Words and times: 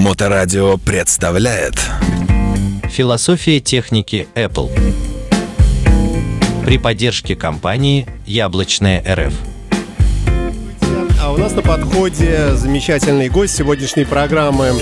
Моторадио 0.00 0.78
представляет. 0.78 1.74
Философия 2.90 3.60
техники 3.60 4.26
Apple. 4.34 4.70
При 6.64 6.78
поддержке 6.78 7.36
компании 7.36 8.06
«Яблочная 8.24 9.04
РФ» 9.06 9.34
А 11.20 11.32
у 11.32 11.36
нас 11.36 11.52
на 11.52 11.60
подходе 11.60 12.54
замечательный 12.54 13.28
гость 13.28 13.54
сегодняшней 13.54 14.06
программы 14.06 14.72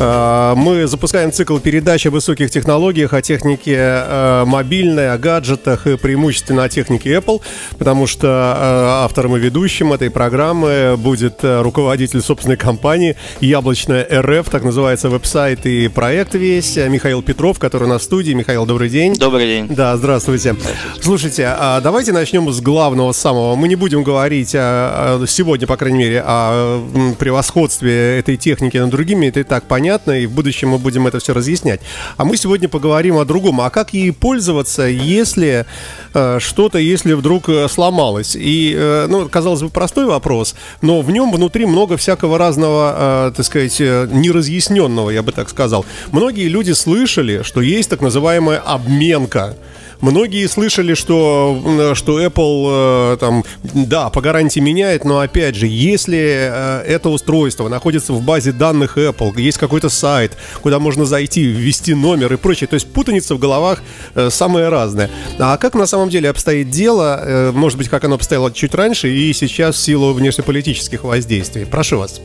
мы 0.00 0.86
запускаем 0.86 1.32
цикл 1.32 1.58
передач 1.58 2.06
о 2.06 2.10
высоких 2.10 2.50
технологиях, 2.50 3.12
о 3.12 3.20
технике 3.20 3.76
э, 3.76 4.44
мобильной, 4.46 5.12
о 5.12 5.18
гаджетах 5.18 5.86
и 5.86 5.96
преимущественно 5.96 6.64
о 6.64 6.68
технике 6.68 7.14
Apple, 7.14 7.40
потому 7.76 8.06
что 8.06 8.26
э, 8.26 9.04
автором 9.04 9.36
и 9.36 9.40
ведущим 9.40 9.92
этой 9.92 10.10
программы 10.10 10.96
будет 10.96 11.40
руководитель 11.42 12.22
собственной 12.22 12.56
компании 12.56 13.16
Яблочная 13.40 14.06
РФ, 14.10 14.48
так 14.48 14.62
называется 14.62 15.08
веб-сайт 15.08 15.66
и 15.66 15.88
проект 15.88 16.34
весь, 16.34 16.76
Михаил 16.76 17.22
Петров, 17.22 17.58
который 17.58 17.88
на 17.88 17.98
студии. 17.98 18.32
Михаил, 18.32 18.66
добрый 18.66 18.88
день. 18.88 19.16
Добрый 19.16 19.46
день. 19.46 19.66
Да, 19.68 19.96
здравствуйте. 19.96 20.52
здравствуйте. 20.52 21.02
Слушайте, 21.02 21.46
а 21.48 21.80
давайте 21.80 22.12
начнем 22.12 22.50
с 22.50 22.60
главного, 22.60 23.12
самого. 23.12 23.56
Мы 23.56 23.68
не 23.68 23.76
будем 23.76 24.02
говорить 24.02 24.54
о, 24.54 25.24
сегодня, 25.26 25.66
по 25.66 25.76
крайней 25.76 25.98
мере, 25.98 26.22
о 26.24 26.80
превосходстве 27.18 28.18
этой 28.18 28.36
техники 28.36 28.76
над 28.76 28.90
другими, 28.90 29.26
это 29.26 29.40
и 29.40 29.42
так 29.42 29.64
понятно 29.64 29.79
понятно, 29.80 30.12
и 30.12 30.26
в 30.26 30.32
будущем 30.32 30.68
мы 30.68 30.78
будем 30.78 31.06
это 31.06 31.18
все 31.20 31.32
разъяснять. 31.32 31.80
А 32.18 32.24
мы 32.26 32.36
сегодня 32.36 32.68
поговорим 32.68 33.16
о 33.16 33.24
другом. 33.24 33.62
А 33.62 33.70
как 33.70 33.94
ей 33.94 34.12
пользоваться, 34.12 34.82
если 34.82 35.64
э, 36.12 36.38
что-то, 36.38 36.78
если 36.78 37.14
вдруг 37.14 37.48
э, 37.48 37.66
сломалось? 37.66 38.36
И, 38.36 38.74
э, 38.76 39.06
ну, 39.08 39.26
казалось 39.30 39.62
бы, 39.62 39.70
простой 39.70 40.04
вопрос, 40.04 40.54
но 40.82 41.00
в 41.00 41.10
нем 41.10 41.32
внутри 41.32 41.64
много 41.64 41.96
всякого 41.96 42.36
разного, 42.36 43.28
э, 43.28 43.32
так 43.34 43.46
сказать, 43.46 43.80
э, 43.80 44.06
неразъясненного, 44.12 45.08
я 45.08 45.22
бы 45.22 45.32
так 45.32 45.48
сказал. 45.48 45.86
Многие 46.12 46.48
люди 46.48 46.72
слышали, 46.72 47.40
что 47.42 47.62
есть 47.62 47.88
так 47.88 48.02
называемая 48.02 48.58
обменка. 48.58 49.56
Многие 50.00 50.46
слышали, 50.46 50.94
что, 50.94 51.92
что 51.94 52.24
Apple 52.24 53.14
э, 53.14 53.16
там, 53.18 53.44
да, 53.62 54.08
по 54.08 54.22
гарантии 54.22 54.60
меняет, 54.60 55.04
но 55.04 55.20
опять 55.20 55.56
же, 55.56 55.66
если 55.66 56.18
э, 56.18 56.82
это 56.86 57.10
устройство 57.10 57.68
находится 57.68 58.14
в 58.14 58.22
базе 58.22 58.52
данных 58.52 58.96
Apple, 58.96 59.38
есть 59.38 59.58
какой-то 59.58 59.90
сайт, 59.90 60.38
куда 60.62 60.78
можно 60.78 61.04
зайти, 61.04 61.42
ввести 61.42 61.94
номер 61.94 62.32
и 62.32 62.36
прочее, 62.36 62.66
то 62.66 62.74
есть 62.74 62.90
путаница 62.90 63.34
в 63.34 63.38
головах 63.38 63.82
э, 64.14 64.30
самая 64.30 64.70
разная. 64.70 65.10
А 65.38 65.58
как 65.58 65.74
на 65.74 65.86
самом 65.86 66.08
деле 66.08 66.30
обстоит 66.30 66.70
дело, 66.70 67.50
может 67.52 67.76
быть, 67.76 67.88
как 67.88 68.04
оно 68.04 68.14
обстояло 68.14 68.50
чуть 68.50 68.74
раньше 68.74 69.08
и 69.08 69.32
сейчас 69.34 69.76
в 69.76 69.78
силу 69.80 70.14
внешнеполитических 70.14 71.04
воздействий? 71.04 71.66
Прошу 71.66 71.98
вас. 71.98 72.20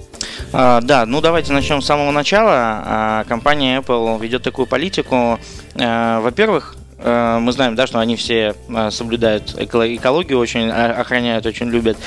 А, 0.53 0.79
да, 0.81 1.05
ну 1.05 1.19
давайте 1.19 1.51
начнем 1.51 1.81
с 1.81 1.85
самого 1.85 2.11
начала. 2.11 2.53
А, 2.53 3.23
компания 3.27 3.79
Apple 3.79 4.21
ведет 4.21 4.43
такую 4.43 4.65
политику. 4.65 5.39
Во-первых, 5.75 6.75
мы 7.05 7.51
знаем, 7.51 7.75
да, 7.75 7.85
что 7.85 7.99
они 7.99 8.15
все 8.15 8.55
э, 8.67 8.91
соблюдают 8.91 9.55
экологию, 9.57 10.39
очень 10.39 10.69
охраняют, 10.69 11.45
очень 11.45 11.69
любят. 11.69 11.97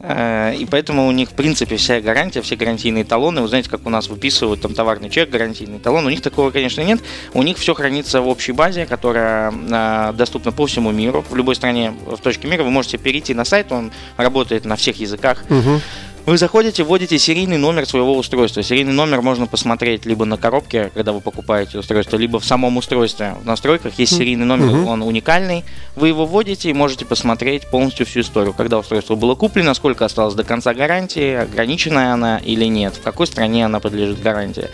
Э, 0.00 0.54
и 0.54 0.64
поэтому 0.64 1.06
у 1.06 1.12
них, 1.12 1.30
в 1.30 1.34
принципе, 1.34 1.76
вся 1.76 2.00
гарантия, 2.00 2.40
все 2.40 2.56
гарантийные 2.56 3.04
талоны, 3.04 3.42
вы 3.42 3.48
знаете, 3.48 3.68
как 3.68 3.84
у 3.86 3.90
нас 3.90 4.08
выписывают 4.08 4.62
там 4.62 4.74
товарный 4.74 5.10
чек, 5.10 5.28
гарантийный 5.28 5.78
талон, 5.78 6.06
у 6.06 6.10
них 6.10 6.22
такого, 6.22 6.50
конечно, 6.50 6.80
нет. 6.80 7.00
У 7.34 7.42
них 7.42 7.58
все 7.58 7.74
хранится 7.74 8.20
в 8.20 8.28
общей 8.28 8.52
базе, 8.52 8.86
которая 8.86 10.12
доступна 10.12 10.52
по 10.52 10.66
всему 10.66 10.90
миру. 10.90 11.24
В 11.28 11.36
любой 11.36 11.54
стране, 11.54 11.92
в 12.06 12.18
точке 12.18 12.48
мира 12.48 12.62
вы 12.62 12.70
можете 12.70 12.98
перейти 12.98 13.34
на 13.34 13.44
сайт, 13.44 13.72
он 13.72 13.92
работает 14.16 14.64
на 14.64 14.76
всех 14.76 14.96
языках. 14.96 15.44
Угу. 15.50 15.80
Вы 16.26 16.38
заходите, 16.38 16.82
вводите 16.82 17.20
серийный 17.20 17.56
номер 17.56 17.86
своего 17.86 18.16
устройства. 18.16 18.60
Серийный 18.60 18.92
номер 18.92 19.22
можно 19.22 19.46
посмотреть 19.46 20.06
либо 20.06 20.24
на 20.24 20.36
коробке, 20.36 20.90
когда 20.92 21.12
вы 21.12 21.20
покупаете 21.20 21.78
устройство, 21.78 22.16
либо 22.16 22.40
в 22.40 22.44
самом 22.44 22.76
устройстве. 22.76 23.36
В 23.40 23.46
настройках 23.46 23.96
есть 24.00 24.16
серийный 24.16 24.44
номер, 24.44 24.66
uh-huh. 24.66 24.86
он 24.86 25.02
уникальный. 25.02 25.64
Вы 25.94 26.08
его 26.08 26.26
вводите 26.26 26.68
и 26.68 26.72
мождете 26.72 27.04
посмотреть 27.04 27.68
полностью 27.70 28.06
всю 28.06 28.22
историю. 28.22 28.54
Когда 28.54 28.76
устройство 28.80 29.14
было 29.14 29.36
куплено, 29.36 29.72
сколько 29.74 30.04
осталось 30.04 30.34
до 30.34 30.42
конца 30.42 30.74
гарантии, 30.74 31.34
ограниченная 31.34 32.12
она 32.12 32.38
или 32.38 32.64
нет, 32.64 32.96
в 32.96 33.02
какой 33.02 33.28
стране 33.28 33.64
она 33.64 33.78
подлежит 33.78 34.20
гарантии. 34.20 34.68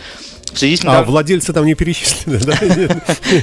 В 0.52 0.58
связи 0.58 0.76
с 0.76 0.84
А 0.84 1.02
владельцы 1.02 1.52
там 1.52 1.64
не 1.64 1.74
перечислены, 1.74 2.38
да? 2.38 2.58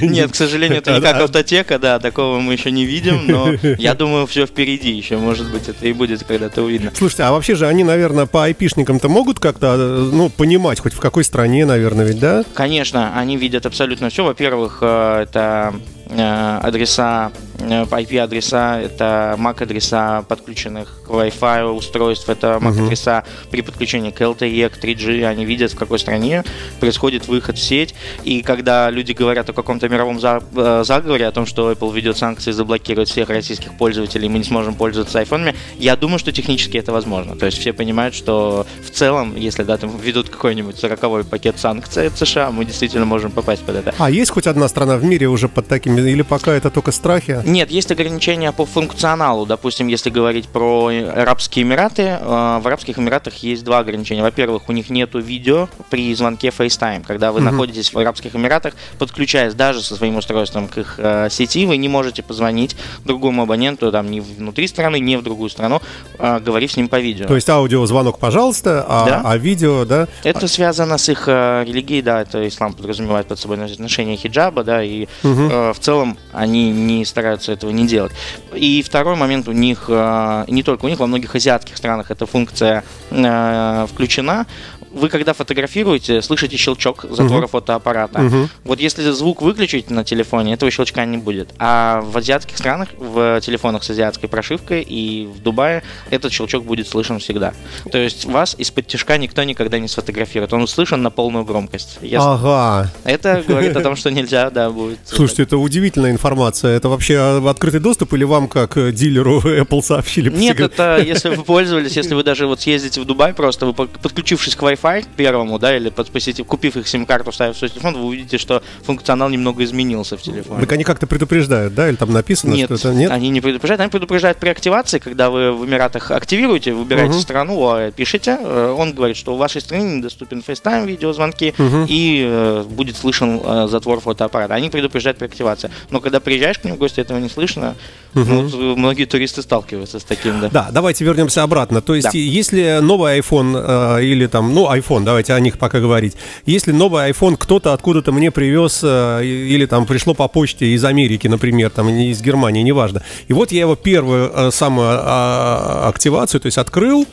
Нет, 0.02 0.32
к 0.32 0.34
сожалению, 0.34 0.78
это 0.78 0.94
не 0.94 1.00
как 1.00 1.16
автотека, 1.16 1.78
да, 1.78 1.98
такого 1.98 2.38
мы 2.38 2.52
еще 2.52 2.70
не 2.70 2.84
видим, 2.84 3.26
но 3.26 3.52
я 3.78 3.94
думаю, 3.94 4.26
все 4.26 4.46
впереди 4.46 4.90
еще, 4.92 5.16
может 5.16 5.50
быть, 5.50 5.68
это 5.68 5.86
и 5.86 5.92
будет 5.92 6.24
когда-то 6.24 6.62
увидно. 6.62 6.92
Слушайте, 6.94 7.24
а 7.24 7.32
вообще 7.32 7.54
же 7.54 7.66
они, 7.66 7.84
наверное, 7.84 8.26
по 8.26 8.44
айпишникам-то 8.44 9.08
могут 9.08 9.38
как-то, 9.38 9.76
ну, 9.76 10.30
понимать, 10.30 10.80
хоть 10.80 10.94
в 10.94 11.00
какой 11.00 11.24
стране, 11.24 11.66
наверное, 11.66 12.06
ведь, 12.06 12.20
да? 12.20 12.44
Конечно, 12.54 13.18
они 13.18 13.36
видят 13.36 13.66
абсолютно 13.66 14.10
все. 14.10 14.24
Во-первых, 14.24 14.78
э, 14.82 15.24
это 15.24 15.50
Э, 15.60 15.72
адреса, 16.12 17.32
IP-адреса, 17.58 18.80
э, 18.80 18.86
это 18.86 19.36
MAC-адреса 19.38 20.24
подключенных 20.26 21.02
к 21.06 21.10
Wi-Fi 21.10 21.70
устройств, 21.72 22.28
это 22.28 22.58
MAC-адреса 22.60 23.24
при 23.50 23.62
подключении 23.62 24.10
к 24.10 24.20
LTE, 24.20 24.70
к 24.70 24.82
3G, 24.82 25.24
они 25.26 25.44
видят, 25.44 25.72
в 25.72 25.76
какой 25.76 25.98
стране 25.98 26.44
происходит 26.80 27.28
выход 27.28 27.58
в 27.58 27.62
сеть, 27.62 27.94
и 28.24 28.42
когда 28.42 28.90
люди 28.90 29.12
говорят 29.12 29.50
о 29.50 29.52
каком-то 29.52 29.88
мировом 29.88 30.18
э, 30.22 30.82
заговоре, 30.84 31.26
о 31.26 31.32
том, 31.32 31.46
что 31.46 31.70
Apple 31.72 31.92
ведет 31.94 32.16
санкции, 32.16 32.52
заблокирует 32.52 33.08
всех 33.08 33.28
российских 33.28 33.76
пользователей, 33.76 34.28
мы 34.28 34.38
не 34.38 34.44
сможем 34.44 34.74
пользоваться 34.74 35.18
айфонами, 35.18 35.54
я 35.78 35.96
думаю, 35.96 36.18
что 36.18 36.32
технически 36.32 36.78
это 36.78 36.92
возможно. 36.92 37.36
То 37.36 37.46
есть 37.46 37.58
все 37.58 37.72
понимают, 37.72 38.14
что 38.14 38.66
в 38.84 38.90
целом, 38.90 39.36
если 39.36 39.62
да, 39.62 39.76
там 39.76 39.96
ведут 39.98 40.30
какой-нибудь 40.30 40.78
40 40.78 41.26
пакет 41.26 41.58
санкций 41.58 42.08
от 42.08 42.18
США, 42.18 42.50
мы 42.50 42.64
действительно 42.64 43.04
можем 43.04 43.30
попасть 43.30 43.62
под 43.62 43.76
это. 43.76 43.94
А 43.98 44.10
есть 44.10 44.30
хоть 44.30 44.46
одна 44.46 44.68
страна 44.68 44.96
в 44.96 45.04
мире 45.04 45.28
уже 45.28 45.48
под 45.48 45.68
такими 45.68 45.99
или 46.08 46.22
пока 46.22 46.52
это 46.52 46.70
только 46.70 46.92
страхи? 46.92 47.40
Нет, 47.44 47.70
есть 47.70 47.90
ограничения 47.90 48.52
по 48.52 48.64
функционалу. 48.64 49.46
Допустим, 49.46 49.88
если 49.88 50.10
говорить 50.10 50.48
про 50.48 50.88
Арабские 50.88 51.64
Эмираты, 51.64 52.02
э, 52.02 52.60
в 52.62 52.66
Арабских 52.66 52.98
Эмиратах 52.98 53.34
есть 53.36 53.64
два 53.64 53.78
ограничения. 53.78 54.22
Во-первых, 54.22 54.68
у 54.68 54.72
них 54.72 54.90
нету 54.90 55.18
видео 55.18 55.68
при 55.90 56.14
звонке 56.14 56.48
FaceTime. 56.48 57.04
Когда 57.06 57.32
вы 57.32 57.40
угу. 57.40 57.46
находитесь 57.50 57.92
в 57.92 57.98
Арабских 57.98 58.34
Эмиратах, 58.34 58.74
подключаясь 58.98 59.54
даже 59.54 59.82
со 59.82 59.96
своим 59.96 60.16
устройством 60.16 60.68
к 60.68 60.78
их 60.78 60.94
э, 60.98 61.28
сети, 61.30 61.66
вы 61.66 61.76
не 61.76 61.88
можете 61.88 62.22
позвонить 62.22 62.76
другому 63.04 63.42
абоненту, 63.42 63.90
там, 63.92 64.10
не 64.10 64.20
внутри 64.20 64.66
страны, 64.66 65.00
не 65.00 65.16
в 65.16 65.22
другую 65.22 65.50
страну, 65.50 65.80
э, 66.18 66.40
говорив 66.40 66.72
с 66.72 66.76
ним 66.76 66.88
по 66.88 67.00
видео. 67.00 67.26
То 67.26 67.34
есть 67.34 67.48
аудиозвонок, 67.48 68.18
пожалуйста, 68.18 68.84
а, 68.88 69.06
да? 69.06 69.22
а 69.24 69.36
видео, 69.36 69.84
да? 69.84 70.08
Это 70.24 70.48
связано 70.48 70.98
с 70.98 71.08
их 71.08 71.26
религией, 71.28 72.02
да, 72.02 72.22
это 72.22 72.46
ислам 72.46 72.72
подразумевает 72.72 73.26
под 73.26 73.38
собой 73.38 73.56
ношение 73.56 74.16
хиджаба, 74.16 74.64
да, 74.64 74.82
и 74.82 75.06
угу. 75.22 75.72
в 75.72 75.76
целом 75.80 75.89
целом 75.90 76.16
они 76.32 76.70
не 76.70 77.04
стараются 77.04 77.50
этого 77.50 77.70
не 77.72 77.84
делать. 77.84 78.12
И 78.54 78.80
второй 78.82 79.16
момент 79.16 79.48
у 79.48 79.52
них, 79.52 79.86
э, 79.88 80.44
не 80.46 80.62
только 80.62 80.84
у 80.84 80.88
них, 80.88 81.00
во 81.00 81.08
многих 81.08 81.34
азиатских 81.34 81.76
странах 81.76 82.12
эта 82.12 82.26
функция 82.26 82.84
э, 83.10 83.86
включена 83.90 84.46
вы 84.92 85.08
когда 85.08 85.32
фотографируете, 85.32 86.22
слышите 86.22 86.56
щелчок 86.56 87.04
затвора 87.10 87.46
uh-huh. 87.46 87.50
фотоаппарата. 87.50 88.18
Uh-huh. 88.18 88.48
Вот 88.64 88.80
если 88.80 89.08
звук 89.10 89.42
выключить 89.42 89.90
на 89.90 90.04
телефоне, 90.04 90.54
этого 90.54 90.70
щелчка 90.70 91.04
не 91.04 91.18
будет. 91.18 91.50
А 91.58 92.00
в 92.00 92.16
азиатских 92.16 92.58
странах, 92.58 92.88
в 92.98 93.40
телефонах 93.40 93.84
с 93.84 93.90
азиатской 93.90 94.28
прошивкой 94.28 94.82
и 94.82 95.26
в 95.26 95.40
Дубае 95.42 95.82
этот 96.10 96.32
щелчок 96.32 96.64
будет 96.64 96.88
слышен 96.88 97.18
всегда. 97.18 97.54
То 97.90 97.98
есть 97.98 98.24
вас 98.24 98.54
из-под 98.58 98.86
тяжка 98.86 99.16
никто 99.16 99.42
никогда 99.44 99.78
не 99.78 99.88
сфотографирует. 99.88 100.52
Он 100.52 100.62
услышан 100.62 101.02
на 101.02 101.10
полную 101.10 101.44
громкость. 101.44 101.98
Если... 102.02 102.16
Ага. 102.18 102.90
Это 103.04 103.42
говорит 103.46 103.76
о 103.76 103.80
том, 103.80 103.96
что 103.96 104.10
нельзя, 104.10 104.50
да, 104.50 104.70
будет. 104.70 104.98
Слушайте, 105.04 105.44
это 105.44 105.56
удивительная 105.56 106.10
информация. 106.10 106.76
Это 106.76 106.88
вообще 106.88 107.42
открытый 107.46 107.80
доступ 107.80 108.12
или 108.14 108.24
вам 108.24 108.48
как 108.48 108.92
дилеру 108.92 109.40
Apple 109.44 109.82
сообщили? 109.82 110.30
Нет, 110.30 110.60
это 110.60 110.98
если 110.98 111.30
вы 111.30 111.44
пользовались, 111.44 111.96
если 111.96 112.14
вы 112.14 112.24
даже 112.24 112.46
вот 112.46 112.60
съездите 112.60 113.00
в 113.00 113.04
Дубай 113.04 113.32
просто, 113.32 113.66
вы 113.66 113.74
подключившись 113.74 114.56
к 114.56 114.62
Wi-Fi 114.62 114.79
Wi-Fi 114.82 115.06
первому, 115.16 115.58
да, 115.58 115.76
или 115.76 115.90
подпустив, 115.90 116.46
купив 116.46 116.76
их 116.76 116.88
сим-карту, 116.88 117.30
вставив 117.30 117.56
в 117.56 117.58
свой 117.58 117.70
телефон, 117.70 117.94
вы 117.94 118.04
увидите, 118.04 118.38
что 118.38 118.62
функционал 118.82 119.28
немного 119.28 119.64
изменился 119.64 120.16
в 120.16 120.22
телефоне. 120.22 120.60
Так 120.60 120.72
они 120.72 120.84
как-то 120.84 121.06
предупреждают, 121.06 121.74
да, 121.74 121.88
или 121.88 121.96
там 121.96 122.12
написано, 122.12 122.54
нет, 122.54 122.66
что 122.66 122.74
это 122.74 122.94
нет? 122.94 123.10
они 123.10 123.28
не 123.28 123.40
предупреждают, 123.40 123.80
они 123.80 123.90
предупреждают 123.90 124.38
при 124.38 124.48
активации, 124.48 124.98
когда 124.98 125.30
вы 125.30 125.52
в 125.52 125.64
Эмиратах 125.64 126.10
активируете, 126.10 126.72
выбираете 126.72 127.18
uh-huh. 127.18 127.22
страну, 127.22 127.68
а, 127.68 127.90
пишете, 127.90 128.38
э, 128.40 128.74
он 128.76 128.92
говорит, 128.92 129.16
что 129.16 129.34
в 129.34 129.38
вашей 129.38 129.60
стране 129.60 129.96
недоступен 129.96 130.42
FaceTime, 130.46 130.86
видеозвонки, 130.86 131.54
uh-huh. 131.56 131.86
и 131.88 132.24
э, 132.26 132.64
будет 132.68 132.96
слышен 132.96 133.40
э, 133.42 133.68
затвор 133.68 134.00
фотоаппарата. 134.00 134.54
Они 134.54 134.70
предупреждают 134.70 135.18
при 135.18 135.26
активации. 135.26 135.70
Но 135.90 136.00
когда 136.00 136.20
приезжаешь 136.20 136.58
к 136.58 136.64
ним 136.64 136.74
в 136.74 136.78
гости, 136.78 137.00
этого 137.00 137.18
не 137.18 137.28
слышно. 137.28 137.76
Uh-huh. 138.14 138.50
Ну, 138.52 138.76
многие 138.76 139.04
туристы 139.04 139.42
сталкиваются 139.42 140.00
с 140.00 140.04
таким, 140.04 140.40
да. 140.40 140.48
Да, 140.48 140.68
давайте 140.72 141.04
вернемся 141.04 141.42
обратно. 141.42 141.80
То 141.80 141.94
есть, 141.94 142.10
да. 142.12 142.18
если 142.18 142.80
новый 142.80 143.18
iPhone 143.20 143.98
э, 143.98 144.04
или 144.04 144.26
там, 144.26 144.54
ну, 144.54 144.68
iPhone, 144.70 145.04
давайте 145.04 145.34
о 145.34 145.40
них 145.40 145.58
пока 145.58 145.80
говорить. 145.80 146.14
Если 146.46 146.72
новый 146.72 147.10
iPhone 147.10 147.36
кто-то 147.38 147.72
откуда-то 147.72 148.12
мне 148.12 148.30
привез 148.30 148.80
э, 148.82 149.24
или 149.24 149.66
там 149.66 149.86
пришло 149.86 150.14
по 150.14 150.28
почте 150.28 150.66
из 150.66 150.84
Америки, 150.84 151.28
например, 151.28 151.70
там 151.70 151.88
из 151.88 152.20
Германии, 152.22 152.62
неважно. 152.62 153.02
И 153.28 153.32
вот 153.32 153.52
я 153.52 153.60
его 153.60 153.76
первую 153.76 154.30
э, 154.32 154.50
самую 154.52 154.88
а, 154.90 155.88
активацию, 155.88 156.40
то 156.40 156.46
есть 156.46 156.58
открыл, 156.58 157.06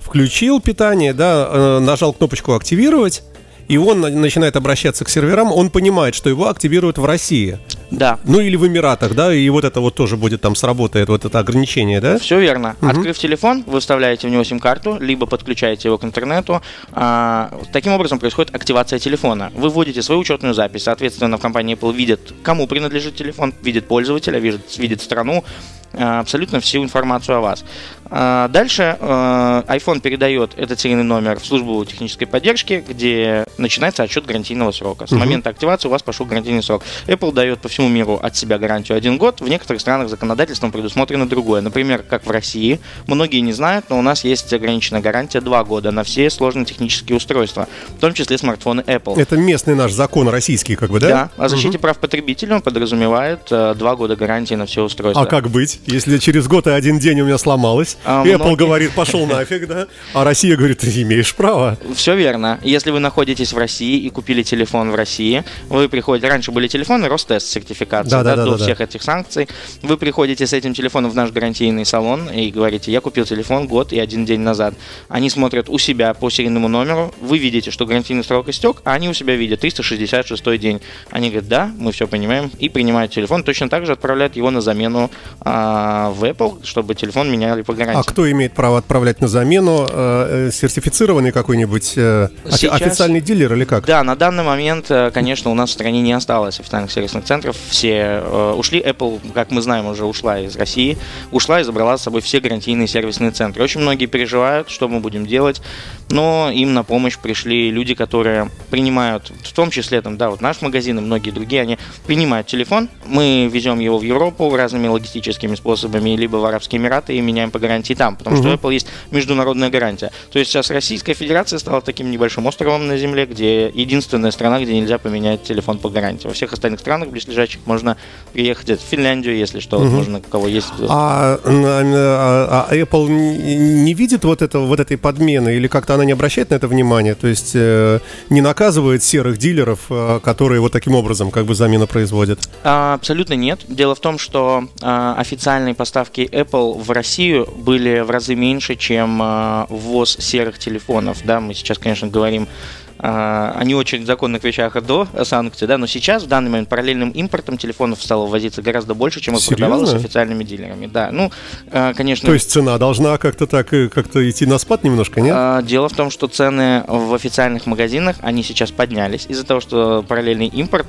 включил 0.00 0.60
питание, 0.60 1.12
да, 1.12 1.48
э, 1.50 1.78
нажал 1.80 2.12
кнопочку 2.12 2.54
активировать, 2.54 3.22
и 3.68 3.76
он 3.76 4.00
на- 4.00 4.10
начинает 4.10 4.56
обращаться 4.56 5.04
к 5.04 5.08
серверам, 5.08 5.52
он 5.52 5.70
понимает, 5.70 6.14
что 6.14 6.28
его 6.30 6.48
активируют 6.48 6.98
в 6.98 7.04
России. 7.04 7.58
Да, 7.90 8.18
Ну 8.24 8.40
или 8.40 8.56
в 8.56 8.66
Эмиратах, 8.66 9.14
да, 9.14 9.32
и 9.32 9.48
вот 9.48 9.64
это 9.64 9.80
вот 9.80 9.94
тоже 9.94 10.16
будет 10.16 10.40
там 10.40 10.54
сработает, 10.54 11.08
вот 11.08 11.24
это 11.24 11.38
ограничение, 11.38 12.00
да? 12.00 12.18
Все 12.18 12.38
верно. 12.40 12.76
Открыв 12.80 13.18
телефон, 13.18 13.64
вы 13.66 13.80
вставляете 13.80 14.26
в 14.26 14.30
него 14.30 14.44
сим-карту, 14.44 14.98
либо 15.00 15.26
подключаете 15.26 15.88
его 15.88 15.98
к 15.98 16.04
интернету. 16.04 16.62
А, 16.92 17.50
таким 17.72 17.92
образом 17.92 18.18
происходит 18.18 18.54
активация 18.54 18.98
телефона. 18.98 19.52
Вы 19.54 19.68
вводите 19.68 20.02
свою 20.02 20.20
учетную 20.20 20.54
запись. 20.54 20.84
Соответственно, 20.84 21.36
в 21.36 21.40
компании 21.40 21.76
Apple 21.76 21.94
видят, 21.94 22.20
кому 22.42 22.66
принадлежит 22.66 23.16
телефон, 23.16 23.54
видит 23.62 23.86
пользователя, 23.86 24.38
видит, 24.38 24.78
видит 24.78 25.00
страну, 25.00 25.44
абсолютно 25.92 26.60
всю 26.60 26.82
информацию 26.82 27.38
о 27.38 27.40
вас. 27.40 27.64
А, 28.10 28.48
Дальше 28.48 28.96
э, 29.00 29.62
iPhone 29.68 30.00
передает 30.00 30.52
этот 30.56 30.78
серийный 30.78 31.02
номер 31.02 31.40
в 31.40 31.46
службу 31.46 31.84
технической 31.84 32.26
поддержки, 32.26 32.84
где 32.86 33.44
начинается 33.58 34.02
отчет 34.02 34.26
гарантийного 34.26 34.70
срока. 34.70 35.06
С 35.06 35.12
момента 35.12 35.50
активации 35.50 35.88
у 35.88 35.90
вас 35.90 36.02
пошел 36.02 36.26
гарантийный 36.26 36.62
срок. 36.62 36.82
Apple 37.06 37.32
дает 37.32 37.60
по 37.60 37.68
всему 37.68 37.88
миру 37.88 38.18
от 38.22 38.36
себя 38.36 38.58
гарантию 38.58 38.96
один 38.96 39.18
год. 39.18 39.40
В 39.40 39.48
некоторых 39.48 39.80
странах 39.80 40.08
законодательством 40.08 40.72
предусмотрено 40.72 41.28
другое. 41.28 41.60
Например, 41.60 42.02
как 42.02 42.26
в 42.26 42.30
России. 42.30 42.80
Многие 43.06 43.40
не 43.40 43.52
знают, 43.52 43.86
но 43.88 43.98
у 43.98 44.02
нас 44.02 44.24
есть 44.24 44.52
ограниченная 44.52 45.00
гарантия 45.00 45.40
2 45.40 45.64
года 45.64 45.90
на 45.90 46.04
все 46.04 46.30
сложные 46.30 46.64
технические 46.64 47.16
устройства, 47.16 47.68
в 47.96 48.00
том 48.00 48.14
числе 48.14 48.38
смартфоны 48.38 48.82
Apple. 48.82 49.18
Это 49.20 49.36
местный 49.36 49.74
наш 49.74 49.92
закон 49.92 50.28
российский, 50.28 50.76
как 50.76 50.90
бы, 50.90 51.00
да? 51.00 51.08
Да, 51.08 51.44
о 51.44 51.48
защите 51.48 51.78
прав 51.78 51.98
потребителя 51.98 52.56
он 52.56 52.62
подразумевает 52.62 53.40
э, 53.50 53.74
два 53.76 53.96
года 53.96 54.16
гарантии 54.16 54.54
на 54.54 54.66
все 54.66 54.84
устройства. 54.84 55.22
А 55.22 55.26
как 55.26 55.48
быть, 55.50 55.80
если 55.86 56.18
через 56.18 56.46
год 56.48 56.66
и 56.66 56.70
один 56.70 56.98
день 56.98 57.20
у 57.20 57.24
меня 57.24 57.38
сломалось? 57.38 57.96
А, 58.04 58.24
Apple 58.24 58.36
многие- 58.38 58.56
говорит, 58.56 58.92
пошел 58.92 59.26
нафиг, 59.26 59.66
да? 59.66 59.86
А 60.14 60.24
Россия 60.24 60.56
говорит, 60.56 60.78
ты 60.78 61.02
имеешь 61.02 61.34
право. 61.34 61.78
Все 61.94 62.14
верно. 62.16 62.58
Если 62.62 62.90
вы 62.90 63.00
находитесь 63.00 63.52
в 63.52 63.58
России 63.58 63.98
и 63.98 64.10
купили 64.10 64.42
телефон 64.42 64.90
в 64.90 64.94
России, 64.94 65.44
вы 65.68 65.88
приходите... 65.88 66.28
Раньше 66.28 66.50
были 66.52 66.68
телефоны 66.68 67.08
Ростест 67.08 67.46
сертификации, 67.48 68.10
Да, 68.10 68.22
да, 68.22 68.36
да, 68.36 68.44
да, 68.44 68.50
до 68.52 68.58
да, 68.58 68.64
всех 68.64 68.80
этих 68.80 69.02
санкций. 69.02 69.48
Вы 69.82 69.96
приходите 69.96 70.46
с 70.46 70.52
этим 70.52 70.74
телефоном 70.74 71.10
в 71.10 71.14
наш 71.14 71.30
гарантийный 71.30 71.84
салон 71.84 72.28
и 72.28 72.50
говорите, 72.50 72.90
я 72.90 73.00
купил 73.00 73.24
телефон 73.24 73.66
год 73.66 73.92
и 73.92 73.98
один 73.98 74.24
день 74.24 74.40
назад. 74.40 74.74
Они 75.08 75.30
смотрят 75.30 75.68
у 75.68 75.78
себя 75.78 76.14
по 76.14 76.30
серийному 76.30 76.68
номеру, 76.68 77.14
вы 77.20 77.38
видите, 77.38 77.70
что 77.70 77.86
гарантийный 77.86 78.24
срок 78.24 78.48
истек, 78.48 78.78
а 78.84 78.94
они 78.94 79.08
у 79.08 79.14
себя 79.14 79.36
видят 79.36 79.60
366 79.60 80.58
день. 80.58 80.80
Они 81.10 81.28
говорят, 81.28 81.48
да, 81.48 81.70
мы 81.78 81.92
все 81.92 82.06
понимаем, 82.06 82.50
и 82.58 82.68
принимают 82.68 83.12
телефон. 83.12 83.42
Точно 83.42 83.68
так 83.68 83.86
же 83.86 83.92
отправляют 83.92 84.36
его 84.36 84.50
на 84.50 84.60
замену 84.60 85.10
а, 85.40 85.65
в 86.14 86.24
Apple, 86.24 86.64
чтобы 86.64 86.94
телефон 86.94 87.30
меняли 87.30 87.62
по 87.62 87.72
гарантии. 87.74 88.00
А 88.00 88.02
кто 88.02 88.30
имеет 88.30 88.52
право 88.52 88.78
отправлять 88.78 89.20
на 89.20 89.28
замену? 89.28 89.86
Э, 89.88 90.48
э, 90.48 90.50
Сертифицированный 90.52 91.32
какой-нибудь 91.32 91.94
э, 91.96 92.28
Сейчас- 92.50 92.80
официальный 92.80 93.20
дилер 93.20 93.52
или 93.54 93.64
как? 93.64 93.84
Да, 93.86 94.02
на 94.02 94.16
данный 94.16 94.44
момент, 94.44 94.86
э, 94.90 95.10
конечно, 95.12 95.50
у 95.50 95.54
нас 95.54 95.70
в 95.70 95.72
стране 95.72 96.00
не 96.00 96.12
осталось 96.12 96.60
официальных 96.60 96.90
сервисных 96.92 97.24
центров. 97.24 97.56
Все 97.68 98.22
э, 98.22 98.54
ушли. 98.56 98.80
Apple, 98.80 99.20
как 99.34 99.50
мы 99.50 99.62
знаем, 99.62 99.86
уже 99.86 100.04
ушла 100.04 100.38
из 100.40 100.56
России. 100.56 100.96
Ушла 101.32 101.60
и 101.60 101.64
забрала 101.64 101.96
с 101.98 102.02
собой 102.02 102.20
все 102.20 102.40
гарантийные 102.40 102.88
сервисные 102.88 103.30
центры. 103.30 103.62
Очень 103.62 103.80
многие 103.80 104.06
переживают, 104.06 104.70
что 104.70 104.88
мы 104.88 105.00
будем 105.00 105.26
делать. 105.26 105.60
Но 106.08 106.50
им 106.54 106.72
на 106.72 106.84
помощь 106.84 107.18
пришли 107.18 107.70
люди, 107.70 107.94
которые 107.94 108.48
принимают, 108.70 109.32
в 109.42 109.52
том 109.52 109.70
числе, 109.70 110.00
там, 110.02 110.16
да, 110.16 110.30
вот 110.30 110.40
наш 110.40 110.62
магазин 110.62 110.98
и 110.98 111.02
многие 111.02 111.30
другие, 111.32 111.62
они 111.62 111.78
принимают 112.06 112.46
телефон. 112.46 112.88
Мы 113.04 113.50
везем 113.52 113.80
его 113.80 113.98
в 113.98 114.02
Европу 114.02 114.54
разными 114.54 114.86
логистическими 114.86 115.56
способами, 115.56 116.10
либо 116.16 116.36
в 116.36 116.44
Арабские 116.44 116.80
Эмираты 116.80 117.16
и 117.16 117.20
меняем 117.20 117.50
по 117.50 117.58
гарантии 117.58 117.94
там. 117.94 118.14
Потому 118.14 118.36
что 118.36 118.48
у 118.48 118.52
Apple 118.54 118.72
есть 118.72 118.86
международная 119.10 119.68
гарантия. 119.68 120.12
То 120.30 120.38
есть 120.38 120.50
сейчас 120.52 120.70
Российская 120.70 121.14
Федерация 121.14 121.58
стала 121.58 121.80
таким 121.80 122.10
небольшим 122.12 122.46
островом 122.46 122.86
на 122.86 122.96
Земле, 122.98 123.26
где 123.26 123.68
единственная 123.68 124.30
страна, 124.30 124.60
где 124.60 124.74
нельзя 124.78 124.98
поменять 124.98 125.42
телефон 125.42 125.78
по 125.78 125.88
гарантии. 125.88 126.28
Во 126.28 126.34
всех 126.34 126.52
остальных 126.52 126.78
странах 126.80 127.08
близлежащих 127.08 127.60
можно 127.66 127.96
приехать 128.32 128.80
в 128.80 128.84
Финляндию, 128.84 129.36
если 129.36 129.58
что, 129.58 129.80
можно, 129.80 130.20
кого 130.20 130.46
есть. 130.46 130.68
А, 130.88 131.38
на- 131.44 131.80
а- 131.80 132.66
а 132.70 132.74
Apple 132.76 133.08
не 133.08 133.92
видит 133.94 134.24
вот, 134.24 134.40
этого, 134.42 134.66
вот 134.66 134.78
этой 134.78 134.96
подмены 134.96 135.56
или 135.56 135.66
как-то 135.66 135.95
она 135.96 136.04
не 136.04 136.12
обращает 136.12 136.50
на 136.50 136.54
это 136.54 136.68
внимание? 136.68 137.14
То 137.14 137.26
есть 137.26 137.52
э, 137.54 138.00
не 138.30 138.40
наказывает 138.40 139.02
серых 139.02 139.38
дилеров, 139.38 139.80
э, 139.90 140.20
которые 140.22 140.60
вот 140.60 140.72
таким 140.72 140.94
образом 140.94 141.30
как 141.30 141.44
бы 141.46 141.54
замену 141.54 141.86
производят? 141.86 142.38
А, 142.62 142.94
Абсолютно 142.94 143.34
нет. 143.34 143.60
Дело 143.68 143.94
в 143.94 144.00
том, 144.00 144.18
что 144.18 144.68
а, 144.82 145.14
официальные 145.18 145.74
поставки 145.74 146.20
Apple 146.20 146.80
в 146.80 146.90
Россию 146.90 147.48
были 147.56 148.00
в 148.00 148.10
разы 148.10 148.34
меньше, 148.34 148.76
чем 148.76 149.20
а, 149.22 149.66
ввоз 149.68 150.16
серых 150.18 150.58
телефонов. 150.58 151.18
Да, 151.24 151.40
мы 151.40 151.54
сейчас, 151.54 151.78
конечно, 151.78 152.08
говорим 152.08 152.48
а, 152.98 153.62
не 153.64 153.74
очень 153.74 154.06
законных 154.06 154.44
вещах 154.44 154.82
до 154.82 155.06
санкций, 155.24 155.66
да, 155.66 155.78
но 155.78 155.86
сейчас, 155.86 156.22
в 156.24 156.28
данный 156.28 156.50
момент, 156.50 156.68
параллельным 156.68 157.10
импортом 157.10 157.58
телефонов 157.58 158.02
стало 158.02 158.26
ввозиться 158.26 158.62
гораздо 158.62 158.94
больше, 158.94 159.20
чем 159.20 159.36
Серьезно? 159.36 159.56
продавалось 159.56 159.94
официальными 159.94 160.44
дилерами. 160.44 160.86
Да, 160.86 161.10
ну, 161.12 161.30
а, 161.70 161.94
конечно... 161.94 162.26
То 162.26 162.34
есть 162.34 162.50
цена 162.50 162.78
должна 162.78 163.18
как-то 163.18 163.46
так 163.46 163.72
э, 163.72 163.88
как-то 163.88 164.28
идти 164.28 164.46
на 164.46 164.58
спад 164.58 164.84
немножко, 164.84 165.20
нет? 165.20 165.34
А, 165.36 165.62
Дело 165.62 165.88
в 165.88 165.94
том, 165.94 166.10
что 166.10 166.26
цены 166.28 166.84
в 166.86 167.14
официальных 167.14 167.66
магазинах, 167.66 168.16
они 168.20 168.42
сейчас 168.42 168.70
поднялись 168.70 169.26
из-за 169.28 169.44
того, 169.44 169.60
что 169.60 170.04
параллельный 170.06 170.46
импорт 170.46 170.86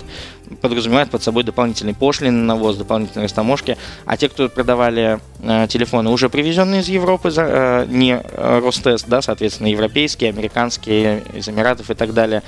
подразумевает 0.62 1.10
под 1.10 1.24
собой 1.24 1.44
дополнительные 1.44 1.96
пошлины 1.96 2.44
на 2.44 2.56
ввоз, 2.56 2.78
дополнительные 2.78 3.26
растаможки. 3.26 3.78
А 4.06 4.18
те, 4.18 4.30
кто 4.30 4.50
продавали 4.50 5.20
э, 5.42 5.68
телефоны, 5.68 6.10
уже 6.10 6.30
привезенные 6.30 6.82
из 6.82 6.88
Европы, 6.88 7.32
э, 7.36 7.86
не 7.90 8.20
э, 8.22 8.60
Ростест, 8.64 9.08
да, 9.08 9.22
соответственно, 9.22 9.68
европейские, 9.68 10.30
американские, 10.30 11.24
из 11.34 11.48
Эмиратов 11.50 11.90
и 11.90 11.96
так 11.98 12.14
далее, 12.14 12.44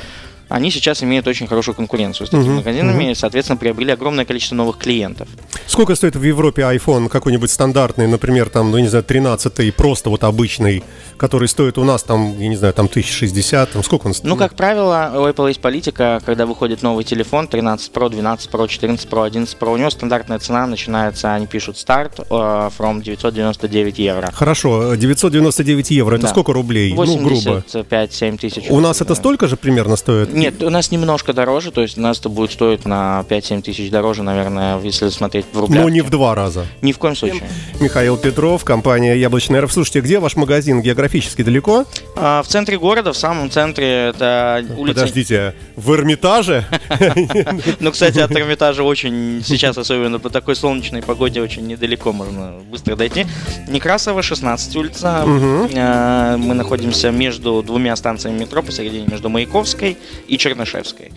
они 0.50 0.72
сейчас 0.72 1.02
имеют 1.04 1.28
очень 1.28 1.48
хорошую 1.48 1.76
конкуренцию 1.76 2.28
с 2.28 2.30
такими 2.32 2.48
Мгм, 2.48 2.56
магазинами 2.58 3.12
и, 3.12 3.16
соответственно, 3.16 3.58
приобрели 3.58 3.92
огромное 3.92 4.26
количество 4.26 4.56
новых 4.56 4.78
клиентов. 4.78 5.28
Сколько 5.68 5.96
стоит 5.96 6.16
в 6.16 6.24
Европе 6.24 6.64
iPhone 6.64 7.08
какой-нибудь 7.10 7.50
стандартный, 7.52 8.08
например, 8.08 8.50
там, 8.50 8.72
ну, 8.72 8.80
не 8.80 8.88
знаю, 8.88 9.04
13 9.04 9.72
просто 9.76 10.10
вот 10.10 10.24
обычный, 10.24 10.84
который 11.18 11.48
стоит 11.48 11.78
у 11.78 11.84
нас 11.84 12.04
там, 12.04 12.38
я 12.40 12.48
не 12.50 12.56
знаю, 12.56 12.74
там 12.74 12.88
1060, 12.88 13.72
там 13.72 13.84
сколько 13.84 14.08
он 14.08 14.14
стоит? 14.14 14.28
Ну, 14.30 14.36
как 14.36 14.56
правило, 14.56 15.12
у 15.16 15.28
Apple 15.28 15.48
есть 15.50 15.62
политика, 15.62 16.20
когда 16.26 16.46
выходит 16.46 16.82
новый 16.82 17.04
телефон, 17.04 17.48
13 17.48 17.92
Pro, 17.94 18.10
12 18.10 18.50
Pro, 18.50 18.68
14 18.68 19.08
Pro, 19.10 19.26
11 19.26 19.58
Pro, 19.60 19.74
у 19.74 19.78
него 19.78 19.90
стандартная 19.90 20.40
цена 20.40 20.66
начинается, 20.66 21.34
они 21.34 21.46
пишут 21.48 21.78
старт, 21.78 22.20
э, 22.20 22.24
from 22.34 23.02
999 23.04 24.00
евро. 24.00 24.32
Хорошо, 24.34 24.96
999 24.96 25.92
евро, 25.92 26.16
это 26.16 26.24
Да. 26.24 26.30
сколько 26.30 26.54
рублей? 26.54 26.94
Ну, 26.94 27.18
грубо. 27.18 27.64
85-7 27.68 28.38
тысяч. 28.38 28.66
У 28.70 28.80
нас 28.80 29.02
это 29.02 29.14
столько 29.16 29.48
же 29.48 29.56
примерно 29.56 29.96
стоит? 29.96 30.34
Нет, 30.40 30.64
у 30.64 30.70
нас 30.70 30.92
немножко 30.92 31.34
дороже, 31.34 31.72
то 31.72 31.82
есть 31.82 31.98
у 31.98 32.02
нас 32.02 32.20
это 32.20 32.30
будет 32.30 32.52
стоить 32.52 32.86
на 32.86 33.26
5-7 33.30 33.62
тысяч 33.62 33.90
дороже, 33.90 34.24
наверное, 34.24 34.80
если 34.82 35.10
смотреть 35.10 35.46
в 35.52 35.60
рублях. 35.60 35.84
Но 35.84 35.90
не 35.90 36.02
в 36.02 36.10
два 36.10 36.36
раза. 36.36 36.66
Ни 36.82 36.92
в 36.92 36.98
коем 36.98 37.16
случае. 37.16 37.44
Михаил 37.80 38.18
Петров, 38.18 38.64
компания 38.64 39.16
Яблочная 39.16 39.62
РФ. 39.62 39.72
Слушайте, 39.72 40.02
где 40.02 40.20
ваш 40.20 40.36
магазин? 40.36 40.82
Географически 40.82 41.42
далеко? 41.44 41.86
А, 42.16 42.42
в 42.44 42.48
центре 42.48 42.78
города, 42.78 43.14
в 43.14 43.18
самом 43.18 43.50
центре, 43.52 44.10
это 44.10 44.66
улица... 44.78 45.00
Подождите, 45.02 45.56
в 45.76 45.94
Эрмитаже? 45.94 46.66
Ну, 47.80 47.92
кстати, 47.92 48.20
от 48.20 48.32
Эрмитажа 48.32 48.84
очень 48.84 49.42
сейчас, 49.46 49.78
особенно 49.78 50.20
по 50.20 50.30
такой 50.30 50.56
солнечной 50.56 51.02
погоде, 51.02 51.42
очень 51.42 51.66
недалеко 51.68 52.12
можно 52.12 52.54
быстро 52.70 52.96
дойти. 52.96 53.26
Некрасова, 53.68 54.22
16 54.22 54.76
улица. 54.76 55.24
Э, 55.26 56.38
Мы 56.38 56.54
находимся 56.54 57.12
между 57.12 57.64
двумя 57.64 57.96
станциями 57.96 58.40
метро, 58.40 58.62
посередине 58.62 59.08
между 59.08 59.30
Маяковской 59.30 59.98
и 60.30 60.38
Чернышевской. 60.38 61.12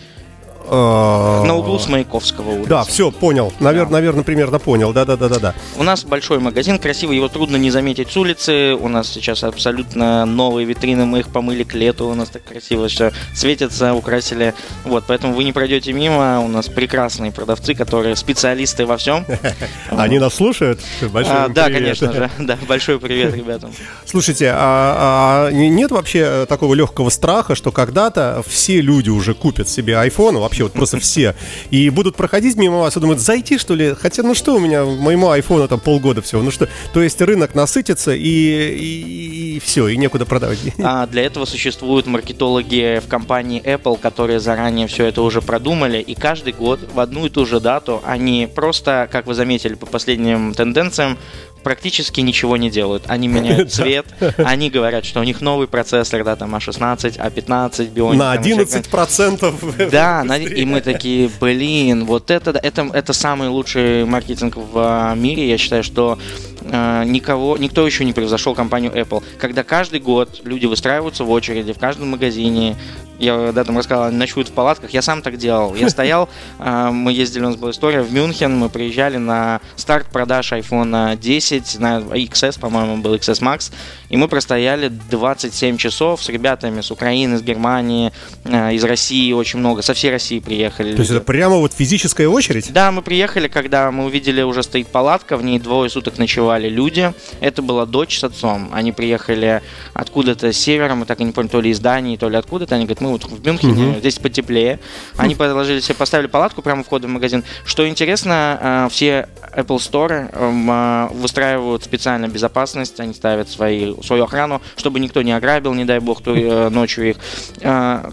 А, 0.69 1.45
На 1.45 1.55
углу 1.57 1.79
с 1.79 1.89
Маяковского 1.89 2.51
улицы. 2.51 2.69
Да, 2.69 2.85
все, 2.85 3.11
понял. 3.11 3.53
Навер- 3.61 3.91
Наверное, 3.91 4.23
примерно 4.25 4.59
понял. 4.59 4.93
Да-да-да-да-да. 4.93 5.55
У 5.77 5.83
нас 5.83 6.05
большой 6.05 6.39
магазин, 6.39 6.79
красивый, 6.79 7.17
его 7.17 7.29
трудно 7.29 7.57
не 7.57 7.71
заметить 7.71 8.11
с 8.11 8.17
улицы. 8.17 8.75
У 8.75 8.89
нас 8.89 9.09
сейчас 9.09 9.45
абсолютно 9.45 10.25
новые 10.25 10.67
витрины, 10.67 11.05
мы 11.07 11.21
их 11.21 11.29
помыли 11.29 11.63
к 11.65 11.75
лету, 11.75 12.07
у 12.09 12.15
нас 12.15 12.29
так 12.29 12.45
красиво 12.45 12.89
все 12.89 13.13
светится, 13.35 13.95
украсили. 13.95 14.55
Вот, 14.85 15.05
поэтому 15.07 15.35
вы 15.35 15.45
не 15.45 15.53
пройдете 15.53 15.93
мимо, 15.93 16.41
у 16.41 16.49
нас 16.49 16.69
прекрасные 16.69 17.33
продавцы, 17.33 17.75
которые 17.75 18.17
специалисты 18.17 18.87
во 18.87 18.97
всем. 18.97 19.25
Они 19.91 20.19
нас 20.19 20.35
слушают? 20.35 20.81
А, 21.15 21.49
да, 21.49 21.71
конечно 21.71 22.13
же. 22.13 22.31
Да, 22.39 22.59
большой 22.69 22.99
привет 22.99 23.35
ребятам. 23.35 23.73
Слушайте, 24.05 24.53
а, 24.55 25.49
а 25.49 25.51
нет 25.53 25.91
вообще 25.91 26.47
такого 26.49 26.75
легкого 26.75 27.11
страха, 27.11 27.55
что 27.55 27.71
когда-то 27.73 28.43
все 28.47 28.81
люди 28.81 29.11
уже 29.11 29.35
купят 29.35 29.69
себе 29.69 29.95
iPhone, 29.95 30.39
вообще 30.53 30.65
вот 30.65 30.73
просто 30.75 31.01
все, 31.01 31.35
и 31.71 31.89
будут 31.89 32.15
проходить 32.15 32.57
мимо 32.57 32.79
вас 32.79 32.95
и 32.95 33.01
думают, 33.01 33.21
зайти 33.21 33.57
что 33.57 33.75
ли? 33.75 33.95
Хотя, 33.99 34.23
ну 34.23 34.35
что 34.35 34.55
у 34.55 34.59
меня, 34.59 34.85
моему 34.85 35.31
айфону 35.31 35.67
там 35.67 35.81
полгода 35.81 36.21
всего, 36.21 36.43
ну 36.43 36.51
что? 36.51 36.69
То 36.93 37.03
есть 37.03 37.19
рынок 37.23 37.55
насытится 37.55 38.15
и, 38.15 39.57
и, 39.57 39.61
все, 39.65 39.89
и 39.89 39.97
некуда 39.97 40.27
продавать. 40.27 40.59
А 40.79 41.07
для 41.07 41.23
этого 41.23 41.47
существуют 41.47 42.07
маркетологи 42.07 43.01
в 43.03 43.09
компании 43.09 43.63
Apple, 43.63 43.99
которые 43.99 44.41
заранее 44.41 44.89
все 44.89 45.07
это 45.07 45.23
уже 45.23 45.41
продумали, 45.41 46.01
и 46.01 46.15
каждый 46.15 46.53
год 46.53 46.81
в 46.93 47.01
одну 47.01 47.25
и 47.25 47.31
ту 47.31 47.47
же 47.47 47.59
дату 47.59 48.03
они 48.05 48.47
просто, 48.55 49.09
как 49.11 49.27
вы 49.27 49.35
заметили 49.35 49.73
по 49.73 49.87
последним 49.87 50.53
тенденциям, 50.53 51.17
практически 51.63 52.21
ничего 52.21 52.57
не 52.57 52.71
делают. 52.71 53.05
Они 53.07 53.29
меняют 53.29 53.73
цвет, 53.73 54.07
они 54.37 54.71
говорят, 54.71 55.05
что 55.05 55.21
у 55.21 55.23
них 55.23 55.41
новый 55.41 55.67
процессор, 55.69 56.25
да, 56.25 56.37
там 56.37 56.55
А16, 56.55 57.19
А15, 57.19 57.93
Bionic. 57.93 58.17
На 58.17 58.37
11%. 58.37 59.91
Да, 59.91 60.25
и 60.45 60.65
мы 60.65 60.81
такие, 60.81 61.31
блин, 61.41 62.05
вот 62.05 62.31
это, 62.31 62.51
это, 62.51 62.91
это 62.93 63.13
самый 63.13 63.49
лучший 63.49 64.05
маркетинг 64.05 64.57
в 64.57 65.15
мире. 65.17 65.49
Я 65.49 65.59
считаю, 65.59 65.83
что 65.83 66.19
э, 66.61 67.05
никого, 67.07 67.57
никто 67.57 67.87
еще 67.87 68.05
не 68.05 68.13
превзошел 68.13 68.55
компанию 68.55 68.93
Apple. 68.93 69.23
Когда 69.39 69.65
каждый 69.65 70.01
год 70.01 70.41
люди 70.45 70.67
выстраиваются 70.67 71.25
в 71.25 71.31
очереди 71.31 71.73
в 71.73 71.79
каждом 71.79 72.11
магазине, 72.11 72.77
я 73.23 73.53
да, 73.53 73.65
там 73.65 73.79
рассказал, 73.79 74.05
они 74.05 74.17
ночуют 74.17 74.49
в 74.49 74.53
палатках. 74.53 74.91
Я 74.91 75.03
сам 75.03 75.23
так 75.23 75.37
делал. 75.37 75.75
Я 75.75 75.89
стоял, 75.91 76.29
а, 76.59 76.91
мы 76.91 77.13
ездили, 77.13 77.45
у 77.45 77.49
нас 77.49 77.57
была 77.57 77.71
история 77.71 78.03
в 78.03 78.13
Мюнхен, 78.13 78.57
мы 78.57 78.69
приезжали 78.69 79.17
на 79.17 79.61
старт 79.77 80.09
продаж 80.09 80.53
iPhone 80.53 81.17
10, 81.17 81.79
на 81.79 81.99
XS, 81.99 82.59
по-моему, 82.59 82.97
был 82.99 83.15
XS 83.15 83.41
Max, 83.41 83.73
и 84.09 84.17
мы 84.17 84.29
простояли 84.29 84.89
27 84.89 85.77
часов 85.77 86.23
с 86.23 86.29
ребятами 86.29 86.81
с 86.81 86.91
Украины, 86.91 87.39
с 87.39 87.43
Германии, 87.43 88.13
а, 88.45 88.73
из 88.73 88.83
России 88.85 89.33
очень 89.33 89.61
много, 89.61 89.83
со 89.83 89.95
всей 89.95 90.11
России 90.11 90.41
приехали. 90.41 90.95
То 90.95 91.03
есть 91.03 91.11
это 91.11 91.21
прямо 91.21 91.57
вот 91.57 91.73
физическая 91.73 92.29
очередь? 92.29 92.73
Да, 92.73 92.91
мы 92.91 93.03
приехали, 93.03 93.49
когда 93.49 93.91
мы 93.91 94.07
увидели, 94.07 94.43
уже 94.43 94.63
стоит 94.63 94.89
палатка, 94.89 95.37
в 95.37 95.45
ней 95.45 95.59
двое 95.59 95.89
суток 95.89 96.19
ночевали 96.19 96.69
люди. 96.69 97.13
Это 97.41 97.63
была 97.63 97.87
дочь 97.87 98.19
с 98.19 98.25
отцом. 98.25 98.71
Они 98.73 98.93
приехали 98.93 99.63
откуда-то 99.95 100.53
с 100.53 100.57
севера, 100.57 100.95
мы 100.95 101.07
так 101.07 101.21
и 101.21 101.25
не 101.25 101.33
поняли, 101.33 101.51
то 101.51 101.61
ли 101.61 101.71
из 101.71 101.81
Дании, 101.81 102.17
то 102.17 102.29
ли 102.29 102.37
откуда-то. 102.37 102.75
Они 102.75 102.85
говорят, 102.85 103.01
мы 103.01 103.12
вот 103.13 103.25
в 103.25 103.47
Мюнхене, 103.47 103.91
угу. 103.91 103.99
здесь 103.99 104.19
потеплее. 104.19 104.79
Они 105.17 105.35
подложили 105.35 105.81
себе, 105.81 105.95
поставили 105.95 106.27
палатку 106.27 106.63
прямо 106.63 106.81
у 106.81 106.85
входа 106.85 107.07
в 107.07 107.11
магазин. 107.11 107.45
Что 107.65 107.89
интересно, 107.89 108.59
э, 108.61 108.89
все 108.91 109.29
Apple 109.57 109.79
Store 109.79 110.31
эм, 110.33 110.71
э, 110.71 111.09
выстраивают 111.15 111.85
специально 111.85 112.29
безопасность, 112.29 112.99
они 113.01 113.15
ставят 113.15 113.49
свои, 113.49 113.95
свою 114.03 114.25
охрану, 114.25 114.61
чтобы 114.77 115.01
никто 115.01 115.23
не 115.23 115.33
ограбил, 115.33 115.75
не 115.75 115.85
дай 115.85 116.01
бог, 116.01 116.23
э, 116.27 116.69
ночью 116.71 117.11
их. 117.11 117.17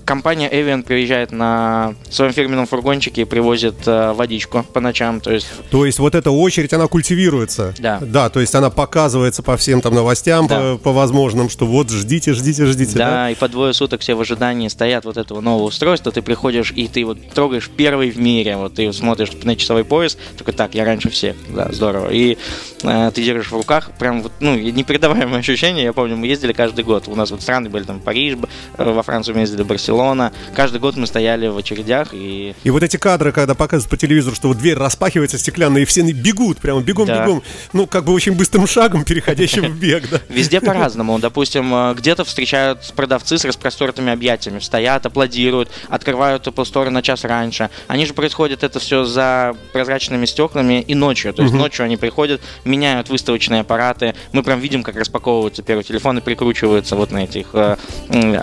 Компания 0.06 0.50
Evian 0.50 0.84
приезжает 0.84 1.32
на 1.32 1.96
своем 2.10 2.34
фирменном 2.34 2.65
фургончике 2.65 3.22
и 3.22 3.25
привозит 3.25 3.86
водичку 3.86 4.63
по 4.74 4.79
ночам. 4.79 5.20
То 5.20 5.32
есть... 5.32 5.48
то 5.72 5.86
есть 5.86 6.00
вот 6.00 6.15
эта 6.15 6.32
очередь, 6.32 6.74
она 6.74 6.88
культивируется? 6.88 7.74
Да. 7.79 8.00
Да, 8.01 8.29
то 8.29 8.39
есть 8.39 8.53
она 8.56 8.70
показывается 8.70 9.44
по 9.44 9.58
всем 9.58 9.82
там 9.82 9.94
новостям, 9.94 10.48
да. 10.48 10.74
по, 10.74 10.77
по 10.77 10.91
возможным, 10.91 11.50
что 11.50 11.65
вот 11.65 11.89
ждите, 11.89 12.34
ждите, 12.34 12.65
ждите. 12.65 12.98
Да, 12.98 13.10
да, 13.10 13.32
и 13.32 13.36
по 13.36 13.48
двое 13.48 13.74
суток 13.74 14.01
все 14.01 14.15
в 14.15 14.22
ожидании 14.22 14.68
стоят 14.80 15.04
вот 15.04 15.18
этого 15.18 15.42
нового 15.42 15.66
устройства, 15.66 16.10
ты 16.10 16.22
приходишь 16.22 16.72
и 16.74 16.88
ты 16.88 17.04
вот 17.04 17.18
трогаешь 17.34 17.70
первый 17.70 18.12
в 18.12 18.18
мире, 18.18 18.56
вот 18.56 18.76
ты 18.76 18.94
смотришь 18.94 19.32
на 19.44 19.58
часовой 19.58 19.84
пояс, 19.84 20.18
такой, 20.38 20.54
так, 20.54 20.74
я 20.74 20.86
раньше 20.86 21.10
всех, 21.10 21.36
да, 21.50 21.68
здорово. 21.70 22.10
И 22.12 22.38
э, 22.84 23.12
ты 23.14 23.22
держишь 23.22 23.52
в 23.52 23.56
руках, 23.56 23.92
прям 24.00 24.22
вот, 24.22 24.32
ну, 24.40 24.56
непередаваемое 24.56 25.40
ощущение, 25.40 25.84
я 25.84 25.92
помню, 25.92 26.16
мы 26.16 26.28
ездили 26.28 26.54
каждый 26.54 26.86
год, 26.86 27.10
у 27.10 27.16
нас 27.16 27.30
вот 27.30 27.42
страны 27.42 27.70
были 27.70 27.84
там 27.84 28.00
Париж, 28.00 28.38
э, 28.78 28.90
во 28.90 29.04
Францию 29.04 29.36
мы 29.36 29.42
ездили, 29.42 29.64
Барселона, 29.64 30.32
каждый 30.56 30.80
год 30.80 30.96
мы 30.96 31.08
стояли 31.08 31.48
в 31.48 31.58
очередях 31.58 32.14
и... 32.14 32.56
И 32.64 32.70
вот 32.70 32.82
эти 32.82 32.96
кадры, 32.96 33.34
когда 33.34 33.56
показывают 33.56 33.90
по 33.90 33.98
телевизору, 33.98 34.34
что 34.34 34.48
вот 34.48 34.60
дверь 34.60 34.78
распахивается 34.78 35.38
стеклянная, 35.38 35.82
и 35.82 35.86
все 35.86 36.04
бегут, 36.04 36.60
прямо 36.60 36.80
бегом-бегом, 36.80 37.40
да. 37.40 37.70
ну, 37.74 37.86
как 37.86 38.06
бы 38.06 38.14
очень 38.14 38.32
быстрым 38.32 38.66
шагом, 38.76 39.04
переходящим 39.04 39.66
в 39.66 39.78
бег, 39.78 40.10
да. 40.10 40.22
Везде 40.30 40.62
по-разному, 40.62 41.20
допустим, 41.20 41.70
э, 41.74 41.96
где-то 41.96 42.24
встречают 42.24 42.94
продавцы 42.96 43.38
с 43.38 43.44
распростертыми 43.44 44.14
объятиями, 44.14 44.60
стоят, 44.70 45.06
аплодируют, 45.06 45.70
открывают 45.90 46.46
Apple 46.46 46.64
Store 46.64 46.90
на 46.90 47.02
час 47.02 47.24
раньше. 47.24 47.70
Они 47.88 48.06
же 48.06 48.14
происходят 48.14 48.64
это 48.64 48.80
все 48.80 49.04
за 49.04 49.56
прозрачными 49.74 50.26
стеклами 50.26 50.82
и 50.82 50.94
ночью. 50.94 51.34
То 51.34 51.42
есть 51.42 51.54
угу. 51.54 51.64
ночью 51.64 51.86
они 51.86 51.98
приходят, 51.98 52.40
меняют 52.66 53.10
выставочные 53.10 53.62
аппараты. 53.62 54.14
Мы 54.32 54.44
прям 54.44 54.60
видим, 54.60 54.84
как 54.84 54.96
распаковываются 54.96 55.64
первые 55.64 55.84
телефоны, 55.84 56.22
прикручиваются 56.22 56.96
вот 56.96 57.12
на 57.12 57.24
этих 57.24 57.48
э, 57.54 57.78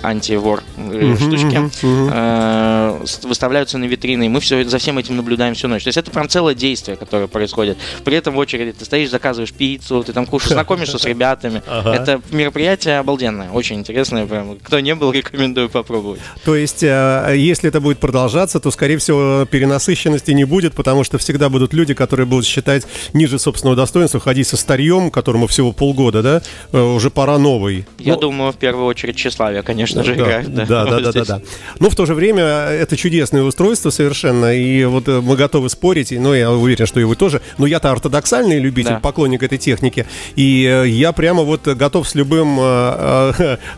антивор 0.02 0.64
угу, 0.76 1.16
штучки. 1.16 1.58
Угу. 1.58 2.10
Э, 2.12 3.04
выставляются 3.22 3.78
на 3.78 3.84
витрины. 3.84 4.26
И 4.26 4.28
мы 4.28 4.40
все 4.40 4.64
за 4.64 4.78
всем 4.78 4.98
этим 4.98 5.16
наблюдаем 5.16 5.54
всю 5.54 5.68
ночь. 5.68 5.84
То 5.84 5.88
есть 5.88 5.98
это 5.98 6.10
прям 6.10 6.28
целое 6.28 6.54
действие, 6.54 6.96
которое 6.96 7.28
происходит. 7.28 7.78
При 8.04 8.16
этом 8.16 8.34
в 8.34 8.38
очереди 8.38 8.72
ты 8.72 8.84
стоишь, 8.84 9.10
заказываешь 9.10 9.52
пиццу, 9.52 10.02
ты 10.02 10.12
там 10.12 10.26
кушаешь, 10.26 10.52
знакомишься 10.52 10.98
с 10.98 11.04
ребятами. 11.04 11.62
Это 11.66 12.20
мероприятие 12.30 12.98
обалденное, 12.98 13.50
очень 13.50 13.76
интересное. 13.76 14.26
Прям. 14.26 14.58
Кто 14.58 14.80
не 14.80 14.94
был, 14.96 15.12
рекомендую 15.12 15.68
попробовать. 15.68 16.15
То 16.44 16.54
есть, 16.54 16.82
э, 16.82 17.34
если 17.36 17.68
это 17.68 17.80
будет 17.80 17.98
продолжаться, 17.98 18.60
то, 18.60 18.70
скорее 18.70 18.98
всего, 18.98 19.46
перенасыщенности 19.50 20.30
не 20.30 20.44
будет, 20.44 20.74
потому 20.74 21.04
что 21.04 21.18
всегда 21.18 21.48
будут 21.48 21.74
люди, 21.74 21.94
которые 21.94 22.26
будут 22.26 22.46
считать 22.46 22.86
ниже 23.12 23.38
собственного 23.38 23.76
достоинства, 23.76 24.20
ходить 24.20 24.46
со 24.46 24.56
старьем, 24.56 25.10
которому 25.10 25.46
всего 25.46 25.72
полгода, 25.72 26.22
да, 26.22 26.42
э, 26.72 26.80
уже 26.80 27.10
пора 27.10 27.38
новый. 27.38 27.86
Я 27.98 28.14
ну, 28.14 28.20
думаю, 28.20 28.52
в 28.52 28.56
первую 28.56 28.86
очередь 28.86 29.16
тщеславие, 29.16 29.62
конечно 29.62 30.04
же, 30.04 30.14
да, 30.14 30.22
играет. 30.22 30.54
Да, 30.54 30.66
да, 30.66 30.84
да, 30.84 31.00
да, 31.00 31.12
да, 31.12 31.24
да. 31.24 31.40
Но 31.78 31.90
в 31.90 31.96
то 31.96 32.06
же 32.06 32.14
время 32.14 32.42
это 32.42 32.96
чудесное 32.96 33.42
устройство 33.42 33.90
совершенно, 33.90 34.54
и 34.54 34.84
вот 34.84 35.08
э, 35.08 35.20
мы 35.20 35.36
готовы 35.36 35.68
спорить, 35.70 36.12
но 36.12 36.34
я 36.34 36.52
уверен, 36.52 36.86
что 36.86 37.00
и 37.00 37.04
вы 37.04 37.16
тоже. 37.16 37.40
Но 37.58 37.66
я-то 37.66 37.90
ортодоксальный 37.90 38.58
любитель, 38.58 38.90
да. 38.90 39.00
поклонник 39.00 39.42
этой 39.42 39.58
техники, 39.58 40.06
и 40.34 40.84
я 40.86 41.12
прямо 41.12 41.42
вот 41.42 41.66
готов 41.66 42.08
с 42.08 42.14
любым, 42.14 42.56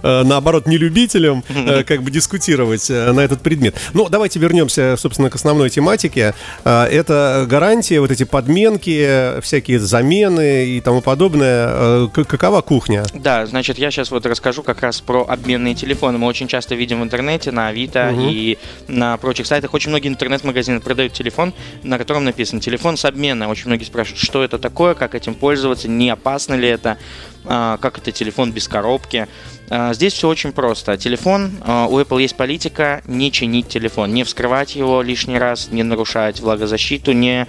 наоборот, 0.02 0.66
нелюбителем 0.66 1.42
как 1.86 2.02
бы 2.02 2.10
дискутировать 2.10 2.27
э, 2.32 3.12
на 3.12 3.20
этот 3.20 3.40
предмет. 3.40 3.74
Ну, 3.94 4.08
давайте 4.08 4.38
вернемся, 4.38 4.96
собственно, 4.96 5.30
к 5.30 5.34
основной 5.34 5.70
тематике. 5.70 6.34
Э, 6.64 6.84
это 6.84 7.46
гарантия, 7.48 8.00
вот 8.00 8.10
эти 8.10 8.24
подменки, 8.24 9.40
всякие 9.40 9.78
замены 9.78 10.66
и 10.66 10.80
тому 10.80 11.00
подобное. 11.00 11.68
Э, 11.70 12.08
какова 12.12 12.60
кухня? 12.60 13.04
Да, 13.14 13.46
значит, 13.46 13.78
я 13.78 13.90
сейчас 13.90 14.10
вот 14.10 14.26
расскажу 14.26 14.62
как 14.62 14.80
раз 14.80 15.00
про 15.00 15.24
обменные 15.28 15.74
телефоны. 15.74 16.18
Мы 16.18 16.26
очень 16.26 16.48
часто 16.48 16.74
видим 16.74 17.00
в 17.00 17.04
интернете, 17.04 17.50
на 17.50 17.68
Авито 17.68 18.10
угу. 18.12 18.28
и 18.28 18.58
на 18.86 19.16
прочих 19.16 19.46
сайтах. 19.46 19.74
Очень 19.74 19.90
многие 19.90 20.08
интернет-магазины 20.08 20.80
продают 20.80 21.12
телефон, 21.12 21.52
на 21.82 21.98
котором 21.98 22.24
написано 22.24 22.60
«телефон 22.60 22.96
с 22.96 23.04
обмена». 23.04 23.48
Очень 23.48 23.66
многие 23.66 23.84
спрашивают, 23.84 24.20
что 24.20 24.42
это 24.44 24.58
такое, 24.58 24.94
как 24.94 25.14
этим 25.14 25.34
пользоваться, 25.34 25.88
не 25.88 26.10
опасно 26.10 26.54
ли 26.54 26.68
это, 26.68 26.98
как 27.44 27.98
это 27.98 28.12
телефон 28.12 28.52
без 28.52 28.68
коробки. 28.68 29.28
А, 29.70 29.92
здесь 29.92 30.12
все 30.12 30.28
очень 30.28 30.52
просто. 30.52 30.96
Телефон, 30.96 31.52
а, 31.62 31.86
у 31.86 31.98
Apple 32.00 32.22
есть 32.22 32.36
политика 32.36 33.02
не 33.06 33.30
чинить 33.30 33.68
телефон, 33.68 34.12
не 34.12 34.24
вскрывать 34.24 34.74
его 34.76 35.02
лишний 35.02 35.38
раз, 35.38 35.68
не 35.70 35.82
нарушать 35.82 36.40
влагозащиту, 36.40 37.12
не 37.12 37.46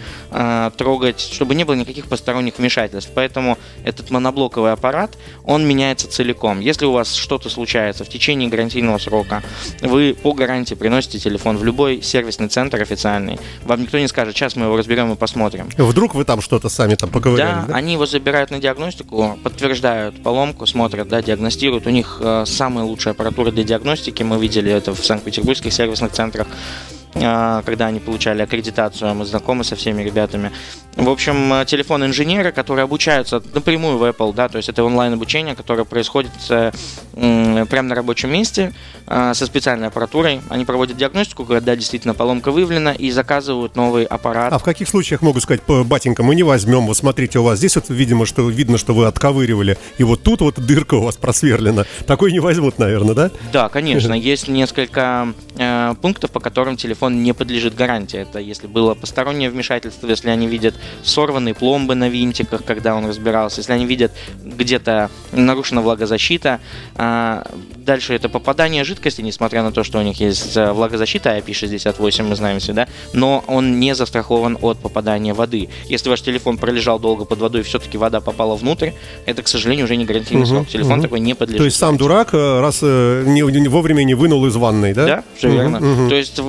трогать, 0.78 1.20
чтобы 1.20 1.56
не 1.56 1.64
было 1.64 1.76
никаких 1.76 2.08
посторонних 2.08 2.58
вмешательств. 2.58 3.12
Поэтому 3.14 3.58
этот 3.84 4.10
моноблоковый 4.12 4.72
аппарат, 4.72 5.18
он 5.44 5.68
меняется 5.68 6.10
целиком. 6.10 6.60
Если 6.60 6.86
у 6.86 6.92
вас 6.92 7.14
что-то 7.14 7.50
случается 7.50 8.04
в 8.04 8.10
течение 8.10 8.50
гарантийного 8.50 8.98
срока, 8.98 9.44
вы 9.82 10.16
по 10.22 10.34
гарантии 10.34 10.76
приносите 10.76 11.20
телефон 11.20 11.58
в 11.58 11.64
любой 11.64 12.02
сервисный 12.02 12.48
центр 12.48 12.82
официальный. 12.82 13.40
Вам 13.64 13.82
никто 13.82 13.98
не 13.98 14.08
скажет, 14.08 14.36
сейчас 14.36 14.56
мы 14.56 14.66
его 14.66 14.78
разберем 14.78 15.12
и 15.12 15.16
посмотрим. 15.16 15.70
Вдруг 15.78 16.16
вы 16.16 16.26
там 16.26 16.42
что-то 16.42 16.70
сами 16.70 16.96
там 16.96 17.10
поговорили, 17.10 17.48
да? 17.48 17.66
да? 17.68 17.76
они 17.76 17.94
его 17.94 18.06
забирают 18.06 18.52
на 18.52 18.60
диагностику, 18.60 19.40
подтверждают 19.44 19.89
поломку, 20.24 20.66
смотрят, 20.66 21.08
да, 21.08 21.22
диагностируют. 21.22 21.88
У 21.88 21.90
них 21.90 22.20
э, 22.22 22.44
самая 22.46 22.86
лучшая 22.86 23.14
аппаратура 23.14 23.52
для 23.52 23.64
диагностики. 23.64 24.24
Мы 24.24 24.40
видели 24.40 24.72
это 24.72 24.94
в 24.94 25.06
Санкт-Петербургских 25.06 25.74
сервисных 25.74 26.12
центрах 26.12 26.48
когда 27.14 27.88
они 27.88 28.00
получали 28.00 28.42
аккредитацию, 28.42 29.14
мы 29.16 29.26
знакомы 29.26 29.64
со 29.64 29.76
всеми 29.76 30.04
ребятами. 30.04 30.52
В 30.96 31.10
общем, 31.10 31.54
э, 31.54 31.66
телефон 31.66 32.06
инженера, 32.06 32.52
которые 32.52 32.84
обучаются 32.84 33.42
напрямую 33.54 33.98
в 33.98 34.04
Apple, 34.04 34.34
да, 34.34 34.50
то 34.50 34.58
есть 34.58 34.70
это 34.70 34.84
онлайн 34.84 35.14
обучение, 35.14 35.56
которое 35.56 35.86
происходит 35.86 36.32
прямо 37.14 37.90
на 37.90 37.96
рабочем 37.96 38.32
месте 38.32 38.74
со 39.08 39.46
специальной 39.46 39.88
аппаратурой. 39.88 40.42
Они 40.50 40.66
проводят 40.66 40.98
диагностику, 40.98 41.46
когда 41.46 41.76
действительно 41.76 42.14
поломка 42.14 42.52
выявлена, 42.52 42.92
и 42.92 43.12
заказывают 43.12 43.76
новый 43.76 44.04
аппарат. 44.06 44.52
А 44.54 44.58
в 44.58 44.64
каких 44.64 44.88
случаях 44.90 45.22
могу 45.22 45.40
сказать, 45.40 45.62
батенька, 45.68 46.24
мы 46.24 46.36
не 46.36 46.44
возьмем, 46.44 46.86
вот 46.88 46.98
смотрите, 46.98 47.40
у 47.40 47.44
вас 47.44 47.60
здесь 47.60 47.76
вот, 47.76 47.86
видимо, 47.90 48.26
что 48.26 48.48
видно, 48.50 48.78
что 48.78 48.94
вы 48.94 49.08
отковыривали, 49.08 49.78
и 49.98 50.04
вот 50.04 50.24
тут 50.24 50.42
вот 50.42 50.60
дырка 50.60 50.96
у 50.96 51.04
вас 51.04 51.18
просверлена. 51.18 51.86
Такой 52.06 52.32
не 52.32 52.40
возьмут, 52.40 52.78
наверное, 52.78 53.16
да? 53.16 53.32
Да, 53.52 53.70
конечно. 53.70 54.14
Есть 54.30 54.48
несколько 54.48 55.34
э, 55.58 55.96
пунктов, 56.02 56.32
по 56.32 56.40
которым 56.40 56.78
телефон 56.78 56.99
не 57.08 57.34
подлежит 57.34 57.76
гарантии. 57.76 58.20
Это 58.20 58.40
если 58.40 58.68
было 58.68 58.94
постороннее 58.94 59.50
вмешательство, 59.50 60.08
если 60.08 60.30
они 60.30 60.48
видят 60.48 60.76
сорванные 61.04 61.54
пломбы 61.54 61.96
на 61.96 62.10
винтиках, 62.10 62.64
когда 62.66 62.96
он 62.96 63.06
разбирался, 63.08 63.62
если 63.62 63.74
они 63.74 63.86
видят 63.86 64.12
где-то 64.44 65.10
нарушена 65.32 65.82
влагозащита. 65.82 66.60
Э, 66.96 67.44
дальше 67.78 68.14
это 68.14 68.30
попадание 68.30 68.84
жидкости, 68.84 69.22
несмотря 69.22 69.64
на 69.64 69.72
то, 69.72 69.84
что 69.84 70.00
у 70.00 70.02
них 70.02 70.20
есть 70.20 70.58
э, 70.58 70.72
влагозащита 70.72 71.38
IP68, 71.38 72.24
мы 72.24 72.36
знаем 72.36 72.60
все, 72.60 72.74
да, 72.74 72.88
но 73.14 73.44
он 73.48 73.80
не 73.80 73.96
застрахован 73.96 74.58
от 74.62 74.80
попадания 74.80 75.34
воды. 75.34 75.70
Если 75.88 76.10
ваш 76.10 76.22
телефон 76.22 76.58
пролежал 76.58 77.00
долго 77.00 77.26
под 77.26 77.40
водой, 77.40 77.62
и 77.62 77.64
все-таки 77.64 77.98
вода 77.98 78.22
попала 78.22 78.56
внутрь, 78.56 78.92
это, 79.26 79.44
к 79.44 79.48
сожалению, 79.48 79.86
уже 79.86 79.96
не 79.96 80.06
гарантийный 80.06 80.44
угу, 80.44 80.50
срок. 80.50 80.68
Телефон 80.68 80.94
угу. 80.94 81.02
такой 81.04 81.20
не 81.20 81.34
подлежит. 81.34 81.60
То 81.60 81.66
есть 81.66 81.78
сам 81.78 81.98
дурак, 81.98 82.34
э, 82.34 82.60
раз 82.60 82.80
э, 82.82 83.24
не, 83.26 83.42
не, 83.42 83.68
вовремя 83.68 84.04
не 84.04 84.14
вынул 84.14 84.46
из 84.46 84.56
ванной, 84.56 84.94
да? 84.94 85.06
Да, 85.06 85.24
все 85.38 85.48
угу, 85.48 85.58
верно. 85.58 85.78
Угу. 85.78 86.10
То 86.10 86.16
есть 86.16 86.40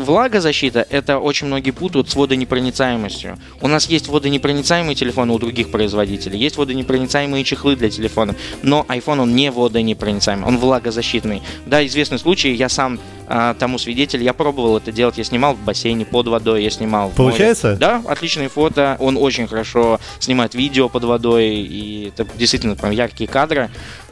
влагозащита, 0.41 0.87
это 0.91 1.19
очень 1.19 1.47
многие 1.47 1.71
путают 1.71 2.11
с 2.11 2.17
водонепроницаемостью. 2.17 3.39
У 3.61 3.69
нас 3.69 3.87
есть 3.89 4.09
водонепроницаемые 4.09 4.95
телефоны 4.95 5.33
у 5.33 5.39
других 5.39 5.71
производителей, 5.71 6.39
есть 6.39 6.57
водонепроницаемые 6.57 7.45
чехлы 7.45 7.77
для 7.77 7.91
телефона, 7.91 8.35
но 8.63 8.85
iPhone 8.89 9.21
он 9.21 9.35
не 9.35 9.51
водонепроницаемый, 9.51 10.47
он 10.47 10.59
влагозащитный. 10.59 11.43
Да, 11.67 11.87
известный 11.87 12.19
случай, 12.19 12.53
я 12.53 12.69
сам 12.69 12.99
а, 13.33 13.55
тому 13.55 13.79
свидетель, 13.79 14.25
я 14.25 14.33
пробовал 14.33 14.79
это 14.79 14.91
делать, 14.91 15.17
я 15.17 15.23
снимал 15.23 15.55
в 15.55 15.61
бассейне 15.61 16.05
под 16.05 16.27
водой, 16.27 16.65
я 16.65 16.71
снимал. 16.71 17.11
Получается? 17.11 17.77
Да, 17.79 18.03
отличные 18.09 18.49
фото, 18.49 18.97
он 18.99 19.17
очень 19.17 19.47
хорошо 19.47 20.01
снимает 20.19 20.55
видео 20.57 20.89
под 20.89 21.05
водой, 21.05 21.49
и 21.49 22.09
это 22.09 22.27
действительно 22.37 22.75
прям 22.75 22.91
яркие 22.91 23.31
кадры. 23.31 23.71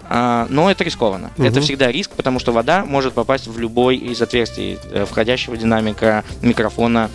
А, 0.08 0.46
но 0.48 0.70
это 0.70 0.84
рискованно. 0.84 1.30
Угу. 1.36 1.46
Это 1.46 1.60
всегда 1.60 1.92
риск, 1.92 2.12
потому 2.12 2.38
что 2.38 2.52
вода 2.52 2.84
может 2.84 3.12
попасть 3.14 3.46
в 3.46 3.58
любой 3.58 3.96
из 3.96 4.20
отверстий 4.22 4.78
э, 4.90 5.04
входящего 5.04 5.56
динамика, 5.56 6.24
микрофона, 6.40 7.10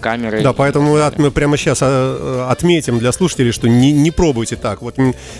камеры. 0.00 0.42
Да, 0.42 0.52
поэтому 0.52 0.98
мы 1.16 1.30
прямо 1.30 1.56
сейчас 1.56 1.78
а, 1.82 2.48
отметим 2.50 2.98
для 2.98 3.12
слушателей, 3.12 3.52
что 3.52 3.68
не, 3.68 3.92
не 3.92 4.10
пробуйте 4.10 4.56
так. 4.56 4.82
Вот 4.82 4.96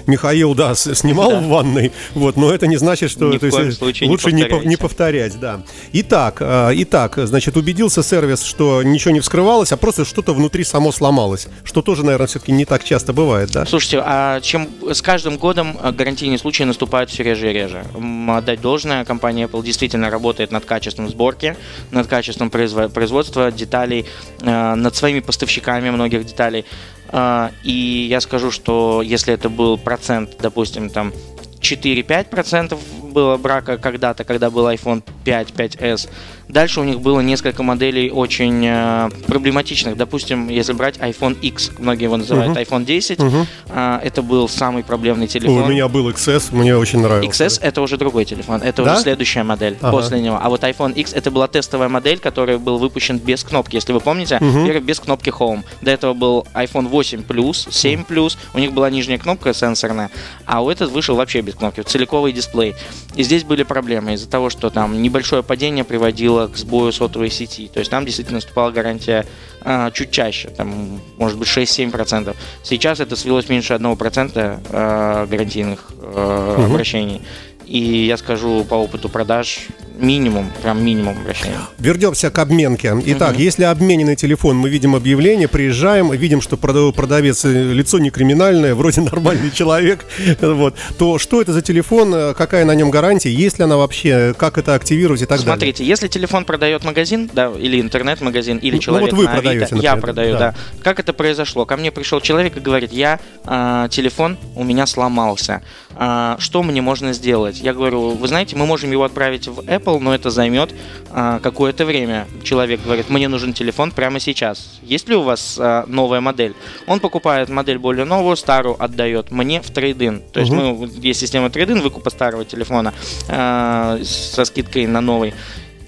Михаил, 0.06 0.54
да, 0.54 0.74
снимал 0.74 1.30
да. 1.30 1.40
в 1.40 1.48
ванной, 1.48 1.92
вот, 2.14 2.36
но 2.36 2.52
это 2.52 2.66
не 2.66 2.76
значит, 2.76 3.10
что 3.10 3.32
Ни 3.32 3.38
то 3.38 3.46
есть, 3.46 3.80
лучше 3.80 4.32
не, 4.32 4.42
повторяйте. 4.42 4.68
не 4.68 4.76
повторять, 4.76 5.40
да. 5.40 5.62
Итак, 5.92 6.38
а, 6.40 6.70
итак, 6.74 7.14
значит, 7.16 7.56
убедился 7.56 8.02
сервис, 8.02 8.42
что 8.42 8.82
ничего 8.82 9.12
не 9.12 9.20
вскрывалось, 9.20 9.72
а 9.72 9.76
просто 9.76 10.04
что-то 10.04 10.34
внутри 10.34 10.64
само 10.64 10.92
сломалось, 10.92 11.48
что 11.62 11.82
тоже, 11.82 12.04
наверное, 12.04 12.26
все-таки 12.26 12.52
не 12.52 12.64
так 12.64 12.84
часто 12.84 13.12
бывает, 13.12 13.50
да? 13.52 13.64
Слушайте, 13.66 14.02
а 14.04 14.40
чем 14.40 14.68
с 14.90 15.00
каждым 15.00 15.36
годом 15.36 15.78
гарантийные 15.96 16.38
случаи 16.38 16.64
наступают 16.64 17.10
все 17.10 17.22
реже 17.22 17.50
и 17.50 17.52
реже. 17.52 17.84
Отдать 18.28 18.60
должное, 18.60 19.04
компания 19.04 19.44
Apple 19.44 19.64
действительно 19.64 20.10
работает 20.10 20.50
над 20.50 20.64
качеством 20.64 21.08
сборки, 21.08 21.56
над 21.90 22.06
качеством 22.06 22.50
производства 22.50 23.52
деталей, 23.52 24.04
Э, 24.04 24.23
над 24.40 24.94
своими 24.94 25.20
поставщиками 25.20 25.90
многих 25.90 26.24
деталей. 26.26 26.64
Э, 27.08 27.50
и 27.62 28.06
я 28.10 28.20
скажу, 28.20 28.50
что 28.50 29.02
если 29.02 29.32
это 29.32 29.48
был 29.48 29.78
процент, 29.78 30.36
допустим, 30.40 30.90
там 30.90 31.12
4-5% 31.60 32.78
было 33.12 33.36
брака 33.36 33.78
когда-то, 33.78 34.24
когда 34.24 34.50
был 34.50 34.68
iPhone 34.68 35.02
5, 35.24 35.48
5s, 35.50 36.10
Дальше 36.54 36.80
у 36.80 36.84
них 36.84 37.00
было 37.00 37.18
несколько 37.18 37.64
моделей 37.64 38.12
очень 38.12 38.64
э, 38.64 39.10
проблематичных. 39.26 39.96
Допустим, 39.96 40.48
если 40.48 40.72
брать 40.72 40.98
iPhone 40.98 41.36
X, 41.40 41.72
многие 41.78 42.04
его 42.04 42.16
называют 42.16 42.56
uh-huh. 42.56 42.64
iPhone 42.64 42.84
10, 42.84 43.18
uh-huh. 43.18 43.46
э, 43.70 44.00
это 44.04 44.22
был 44.22 44.48
самый 44.48 44.84
проблемный 44.84 45.26
телефон. 45.26 45.64
у 45.64 45.66
меня 45.66 45.88
был 45.88 46.08
XS, 46.10 46.54
мне 46.54 46.76
очень 46.76 47.00
нравился. 47.00 47.44
XS 47.44 47.58
это 47.60 47.82
уже 47.82 47.96
другой 47.96 48.24
телефон, 48.24 48.62
это 48.62 48.84
да? 48.84 48.92
уже 48.92 49.02
следующая 49.02 49.42
модель 49.42 49.76
ага. 49.80 49.90
после 49.90 50.20
него. 50.20 50.38
А 50.40 50.48
вот 50.48 50.62
iPhone 50.62 50.92
X 50.92 51.12
это 51.12 51.32
была 51.32 51.48
тестовая 51.48 51.88
модель, 51.88 52.20
которая 52.20 52.58
был 52.58 52.78
выпущен 52.78 53.18
без 53.18 53.42
кнопки, 53.42 53.74
если 53.74 53.92
вы 53.92 53.98
помните, 53.98 54.38
uh-huh. 54.40 54.64
первый 54.64 54.80
без 54.80 55.00
кнопки 55.00 55.30
Home. 55.30 55.64
До 55.82 55.90
этого 55.90 56.14
был 56.14 56.46
iPhone 56.54 56.86
8 56.86 57.24
Plus, 57.26 57.66
7 57.68 58.04
Plus, 58.08 58.36
у 58.52 58.60
них 58.60 58.72
была 58.72 58.90
нижняя 58.90 59.18
кнопка 59.18 59.52
сенсорная, 59.52 60.08
а 60.46 60.62
у 60.62 60.70
этот 60.70 60.92
вышел 60.92 61.16
вообще 61.16 61.40
без 61.40 61.56
кнопки, 61.56 61.80
целиковый 61.80 62.32
дисплей. 62.32 62.76
И 63.16 63.24
здесь 63.24 63.42
были 63.42 63.64
проблемы 63.64 64.14
из-за 64.14 64.28
того, 64.28 64.50
что 64.50 64.70
там 64.70 65.02
небольшое 65.02 65.42
падение 65.42 65.82
приводило 65.82 66.43
приводило 66.44 66.48
к 66.48 66.56
сбою 66.56 66.92
сотовой 66.92 67.30
сети. 67.30 67.68
То 67.72 67.80
есть 67.80 67.90
там 67.90 68.04
действительно 68.04 68.36
наступала 68.38 68.70
гарантия 68.70 69.24
а, 69.60 69.90
чуть 69.90 70.10
чаще, 70.10 70.48
там, 70.48 71.00
может 71.18 71.38
быть, 71.38 71.48
6-7%. 71.48 72.34
Сейчас 72.62 73.00
это 73.00 73.16
свелось 73.16 73.48
меньше 73.48 73.74
1% 73.74 74.60
а, 74.70 75.26
гарантийных 75.26 75.92
а, 76.00 76.54
угу. 76.54 76.64
обращений. 76.64 77.22
И 77.66 78.06
я 78.06 78.16
скажу 78.16 78.64
по 78.64 78.74
опыту 78.74 79.08
продаж, 79.08 79.68
минимум, 79.96 80.50
прям 80.62 80.84
минимум 80.84 81.18
обращения. 81.18 81.58
Вернемся 81.78 82.30
к 82.30 82.38
обменке. 82.38 82.94
Итак, 83.06 83.32
угу. 83.34 83.40
если 83.40 83.64
обмененный 83.64 84.16
телефон, 84.16 84.56
мы 84.56 84.68
видим 84.68 84.94
объявление, 84.94 85.48
приезжаем, 85.48 86.12
видим, 86.12 86.40
что 86.40 86.56
продавец 86.56 87.44
э, 87.44 87.72
лицо 87.72 87.98
не 87.98 88.10
криминальное, 88.10 88.74
вроде 88.74 89.00
нормальный 89.12 89.50
человек, 89.50 90.04
вот, 90.40 90.74
то 90.98 91.18
что 91.18 91.40
это 91.40 91.52
за 91.52 91.62
телефон, 91.62 92.14
э, 92.14 92.34
какая 92.34 92.64
на 92.64 92.74
нем 92.74 92.90
гарантия, 92.90 93.32
есть 93.32 93.58
ли 93.58 93.64
она 93.64 93.76
вообще, 93.76 94.34
как 94.36 94.58
это 94.58 94.74
активировать 94.74 95.22
и 95.22 95.26
так 95.26 95.38
Смотрите, 95.38 95.60
далее? 95.60 95.74
Смотрите, 95.74 95.88
если 95.88 96.08
телефон 96.08 96.44
продает 96.44 96.84
магазин, 96.84 97.30
да, 97.32 97.52
или 97.58 97.80
интернет-магазин, 97.80 98.58
или 98.58 98.78
человек 98.78 99.12
ну, 99.12 99.16
вот 99.16 99.24
вы 99.24 99.28
на 99.28 99.34
продаете, 99.34 99.64
Авито, 99.64 99.74
например, 99.76 99.94
я 99.94 100.00
продаю, 100.00 100.32
да. 100.32 100.38
да. 100.38 100.54
Как 100.82 101.00
это 101.00 101.12
произошло? 101.12 101.64
Ко 101.66 101.76
мне 101.76 101.90
пришел 101.90 102.20
человек 102.20 102.56
и 102.56 102.60
говорит, 102.60 102.92
я, 102.92 103.20
э, 103.46 103.88
телефон 103.90 104.38
у 104.56 104.64
меня 104.64 104.86
сломался, 104.86 105.62
э, 105.96 106.36
что 106.38 106.62
мне 106.62 106.82
можно 106.82 107.12
сделать? 107.12 107.60
Я 107.60 107.72
говорю, 107.74 108.10
вы 108.10 108.28
знаете, 108.28 108.56
мы 108.56 108.66
можем 108.66 108.90
его 108.90 109.04
отправить 109.04 109.46
в 109.46 109.60
Apple, 109.60 109.83
Apple, 109.84 109.98
но 110.00 110.14
это 110.14 110.30
займет 110.30 110.74
а, 111.10 111.38
какое-то 111.40 111.84
время. 111.84 112.26
Человек 112.42 112.82
говорит, 112.82 113.10
мне 113.10 113.28
нужен 113.28 113.52
телефон 113.52 113.90
прямо 113.90 114.20
сейчас. 114.20 114.80
Есть 114.82 115.08
ли 115.08 115.14
у 115.14 115.22
вас 115.22 115.56
а, 115.60 115.84
новая 115.86 116.20
модель? 116.20 116.54
Он 116.86 117.00
покупает 117.00 117.48
модель 117.48 117.78
более 117.78 118.04
новую, 118.04 118.36
старую 118.36 118.82
отдает 118.82 119.30
мне 119.30 119.60
в 119.60 119.70
трейдин. 119.70 120.22
То 120.32 120.40
есть 120.40 120.52
угу. 120.52 120.60
мы, 120.60 120.90
есть 121.00 121.20
система 121.20 121.50
трейдин 121.50 121.80
выкупа 121.80 122.10
старого 122.10 122.44
телефона 122.44 122.94
а, 123.28 123.98
со 124.02 124.44
скидкой 124.44 124.86
на 124.86 125.00
новый. 125.00 125.34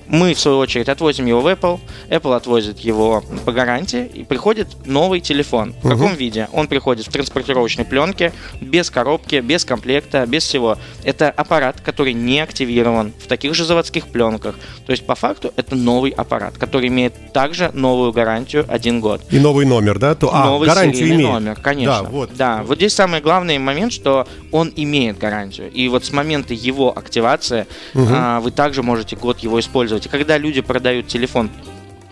Мы, 0.08 0.34
в 0.34 0.40
свою 0.40 0.58
очередь, 0.58 0.88
отвозим 0.88 1.26
его 1.26 1.40
в 1.40 1.46
Apple, 1.46 1.80
Apple 2.08 2.36
отвозит 2.36 2.78
его 2.78 3.24
по 3.44 3.52
гарантии, 3.52 4.06
и 4.06 4.24
приходит 4.24 4.68
новый 4.84 5.20
телефон. 5.20 5.74
В 5.82 5.88
каком 5.88 6.12
uh 6.12 6.16
виде? 6.16 6.48
Он 6.52 6.68
приходит 6.68 7.06
в 7.06 7.10
транспортировочной 7.10 7.84
пленке, 7.84 8.32
без 8.60 8.90
коробки, 8.90 9.36
без 9.36 9.64
комплекта, 9.64 10.26
без 10.26 10.44
всего. 10.44 10.78
Это 11.04 11.30
аппарат, 11.30 11.80
который 11.80 12.12
не 12.12 12.40
активирован 12.40 13.12
в 13.18 13.26
таких 13.26 13.54
же 13.54 13.64
заводских 13.64 14.06
пленках. 14.08 14.56
То 14.86 14.92
есть, 14.92 15.04
по 15.06 15.14
факту, 15.14 15.52
это 15.56 15.74
новый 15.74 16.10
аппарат, 16.10 16.56
который 16.56 16.88
имеет 16.88 17.32
также 17.32 17.70
новую 17.72 18.12
гарантию 18.12 18.64
один 18.68 19.00
год. 19.00 19.22
И 19.30 19.38
новый 19.38 19.66
номер, 19.66 19.98
да? 19.98 20.14
То, 20.14 20.34
а, 20.34 20.46
новый 20.46 20.68
гарантию 20.68 21.08
имеет. 21.08 21.30
номер, 21.30 21.58
конечно. 21.60 22.02
Да, 22.02 22.08
вот. 22.08 22.30
да, 22.34 22.62
вот 22.62 22.78
здесь 22.78 22.94
самый 22.94 23.20
главный 23.20 23.58
момент, 23.58 23.92
что 23.92 24.26
он 24.52 24.72
имеет 24.76 25.18
гарантию. 25.18 25.70
И 25.70 25.88
вот 25.88 26.04
с 26.04 26.12
момента 26.12 26.54
его 26.54 26.96
активации 26.96 27.66
uh 27.94 28.06
а, 28.08 28.40
вы 28.40 28.50
также 28.50 28.82
можете 28.82 29.16
год 29.16 29.40
его 29.40 29.60
использовать 29.60 29.95
использовать. 29.96 30.06
И 30.06 30.08
когда 30.08 30.38
люди 30.38 30.60
продают 30.60 31.08
телефон 31.08 31.50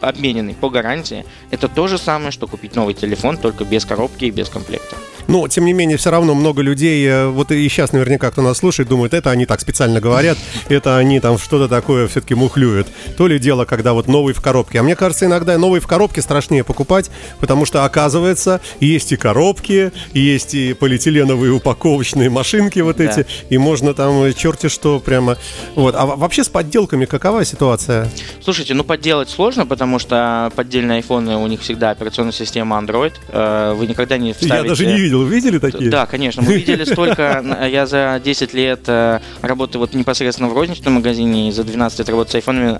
обмененный 0.00 0.54
по 0.54 0.70
гарантии, 0.70 1.24
это 1.50 1.68
то 1.68 1.86
же 1.88 1.98
самое, 1.98 2.30
что 2.30 2.46
купить 2.46 2.76
новый 2.76 2.94
телефон, 2.94 3.36
только 3.36 3.64
без 3.64 3.84
коробки 3.84 4.26
и 4.26 4.30
без 4.30 4.48
комплекта. 4.48 4.96
Но, 5.26 5.48
тем 5.48 5.64
не 5.64 5.72
менее, 5.72 5.96
все 5.96 6.10
равно 6.10 6.34
много 6.34 6.62
людей, 6.62 7.06
э, 7.06 7.26
вот 7.28 7.50
и 7.50 7.68
сейчас 7.68 7.92
наверняка 7.92 8.30
кто 8.30 8.42
нас 8.42 8.58
слушает, 8.58 8.88
думает, 8.88 9.14
это 9.14 9.30
они 9.30 9.46
так 9.46 9.60
специально 9.60 10.00
говорят, 10.00 10.38
это 10.68 10.96
они 10.96 11.20
там 11.20 11.38
что-то 11.38 11.68
такое 11.68 12.08
все-таки 12.08 12.34
мухлюют. 12.34 12.88
То 13.16 13.26
ли 13.26 13.38
дело, 13.38 13.64
когда 13.64 13.92
вот 13.92 14.08
новый 14.08 14.34
в 14.34 14.40
коробке. 14.40 14.80
А 14.80 14.82
мне 14.82 14.96
кажется, 14.96 15.26
иногда 15.26 15.56
новый 15.58 15.80
в 15.80 15.86
коробке 15.86 16.22
страшнее 16.22 16.64
покупать, 16.64 17.10
потому 17.40 17.64
что, 17.64 17.84
оказывается, 17.84 18.60
есть 18.80 19.12
и 19.12 19.16
коробки, 19.16 19.92
есть 20.12 20.54
и 20.54 20.74
полиэтиленовые 20.74 21.52
упаковочные 21.52 22.30
машинки 22.30 22.80
вот 22.80 23.00
эти, 23.00 23.20
да. 23.20 23.26
и 23.48 23.58
можно 23.58 23.94
там 23.94 24.32
черти 24.34 24.68
что 24.68 25.00
прямо... 25.00 25.36
Вот. 25.74 25.94
А 25.94 26.06
вообще 26.06 26.44
с 26.44 26.48
подделками 26.48 27.04
какова 27.04 27.44
ситуация? 27.44 28.10
Слушайте, 28.42 28.74
ну 28.74 28.84
подделать 28.84 29.30
сложно, 29.30 29.66
потому 29.66 29.98
что 29.98 30.52
поддельные 30.54 30.96
айфоны, 30.96 31.36
у 31.36 31.46
них 31.46 31.60
всегда 31.60 31.90
операционная 31.90 32.32
система 32.32 32.76
Android. 32.76 33.12
Э, 33.28 33.74
вы 33.74 33.86
никогда 33.86 34.18
не 34.18 34.32
вставите... 34.32 34.56
Я 34.56 34.62
даже 34.64 34.86
не 34.86 34.98
видел 34.98 35.13
видел, 35.22 35.44
видели 35.54 35.58
такие? 35.58 35.90
Да, 35.90 36.06
конечно, 36.06 36.42
мы 36.42 36.56
видели 36.56 36.84
столько. 36.92 37.44
Я 37.70 37.86
за 37.86 38.20
10 38.22 38.54
лет 38.54 38.80
э, 38.86 39.20
работы 39.42 39.78
вот 39.78 39.94
непосредственно 39.94 40.48
в 40.48 40.54
розничном 40.54 40.94
магазине 40.94 41.48
и 41.48 41.52
за 41.52 41.64
12 41.64 41.98
лет 41.98 42.08
работы 42.08 42.30
с 42.32 42.34
айфонами 42.36 42.78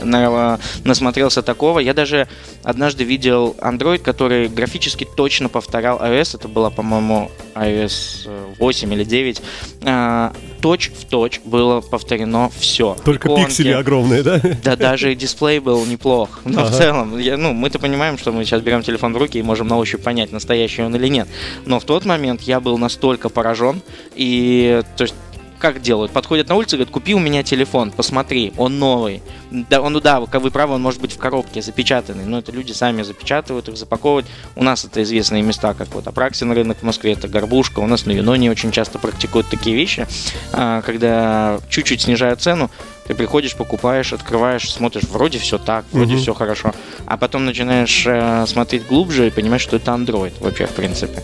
насмотрелся 0.85 1.43
такого. 1.43 1.79
Я 1.79 1.95
даже 1.95 2.29
однажды 2.63 3.05
видел 3.05 3.57
Android, 3.61 3.99
который 3.99 4.49
графически 4.49 5.07
точно 5.17 5.49
повторял 5.49 5.99
iOS. 5.99 6.37
Это 6.37 6.49
была, 6.49 6.71
по-моему, 6.71 7.31
iOS 7.55 8.57
8 8.59 8.95
или 8.95 9.05
9 9.05 9.43
э, 9.83 10.31
точь 10.65 10.91
в 10.99 11.05
точь 11.05 11.43
было 11.45 11.83
повторено 11.83 12.51
все. 12.59 12.97
Только 13.05 13.29
Иконки. 13.29 13.49
пиксели 13.49 13.73
огромные, 13.73 14.23
да? 14.23 14.41
Да, 14.65 14.77
даже 14.77 15.15
дисплей 15.15 15.59
был 15.59 15.85
неплох. 15.85 16.41
Но 16.47 16.63
ага. 16.63 16.71
в 16.71 16.75
целом, 16.75 17.19
я, 17.19 17.37
ну, 17.37 17.53
мы-то 17.53 17.79
понимаем, 17.79 18.17
что 18.17 18.33
мы 18.33 18.47
сейчас 18.47 18.63
берем 18.63 18.83
телефон 18.83 19.13
в 19.13 19.19
руки 19.19 19.39
и 19.39 19.43
можем 19.43 19.69
на 19.69 19.77
ощупь 19.77 20.03
понять, 20.03 20.33
настоящий 20.33 20.81
он 20.81 20.97
или 20.97 21.09
нет. 21.09 21.29
Но 21.67 21.81
в 21.81 21.85
тот 21.85 22.07
момент 22.07 22.41
я 22.41 22.61
был 22.61 22.79
настолько 22.79 23.29
поражен, 23.29 23.83
и 24.15 24.83
то 24.97 25.05
есть 25.05 25.15
как 25.59 25.81
делают? 25.81 26.13
Подходят 26.13 26.49
на 26.49 26.57
улицу 26.57 26.77
и 26.77 26.79
говорят, 26.79 26.93
купи 26.93 27.15
у 27.15 27.19
меня 27.19 27.43
телефон, 27.43 27.91
посмотри, 27.91 28.53
он 28.57 28.79
новый. 28.79 29.23
Да, 29.51 29.81
он, 29.81 29.99
да, 30.01 30.21
вы 30.21 30.51
правы, 30.51 30.75
он 30.75 30.83
может 30.83 31.01
быть 31.01 31.13
в 31.13 31.19
коробке 31.19 31.63
запечатанный, 31.63 32.25
но 32.25 32.39
это 32.39 32.53
люди 32.53 32.73
сами 32.73 33.03
запечатывают 33.03 33.69
их, 33.69 33.77
запаковывают. 33.77 34.27
У 34.57 34.65
нас 34.65 34.85
это 34.85 35.03
известные 35.03 35.43
места, 35.43 35.75
как 35.75 35.89
вот 35.95 36.07
Апраксин 36.07 36.53
рынок 36.53 36.79
в 36.79 36.83
Москве, 36.83 37.13
это 37.13 37.29
Горбушка, 37.29 37.81
у 37.81 37.87
нас 37.87 38.07
на 38.07 38.13
Юноне 38.13 38.51
очень 38.51 38.73
часто 38.73 38.99
практикуют 38.99 39.49
такие 39.49 39.77
вещи, 39.77 40.07
а, 40.53 40.83
когда 40.83 41.61
чуть-чуть 41.69 42.03
снижают 42.03 42.41
цену, 42.41 42.71
ты 43.07 43.15
приходишь, 43.15 43.55
покупаешь, 43.55 44.13
открываешь, 44.13 44.71
смотришь, 44.73 45.05
вроде 45.05 45.39
все 45.39 45.59
так, 45.59 45.85
вроде 45.93 46.15
mm-hmm. 46.15 46.19
все 46.19 46.35
хорошо, 46.35 46.75
а 47.07 47.17
потом 47.17 47.45
начинаешь 47.45 48.05
э, 48.07 48.47
смотреть 48.47 48.87
глубже 48.87 49.27
и 49.27 49.31
понимаешь, 49.31 49.63
что 49.63 49.77
это 49.77 49.91
Android 49.93 50.33
вообще, 50.41 50.67
в 50.67 50.73
принципе. 50.73 51.23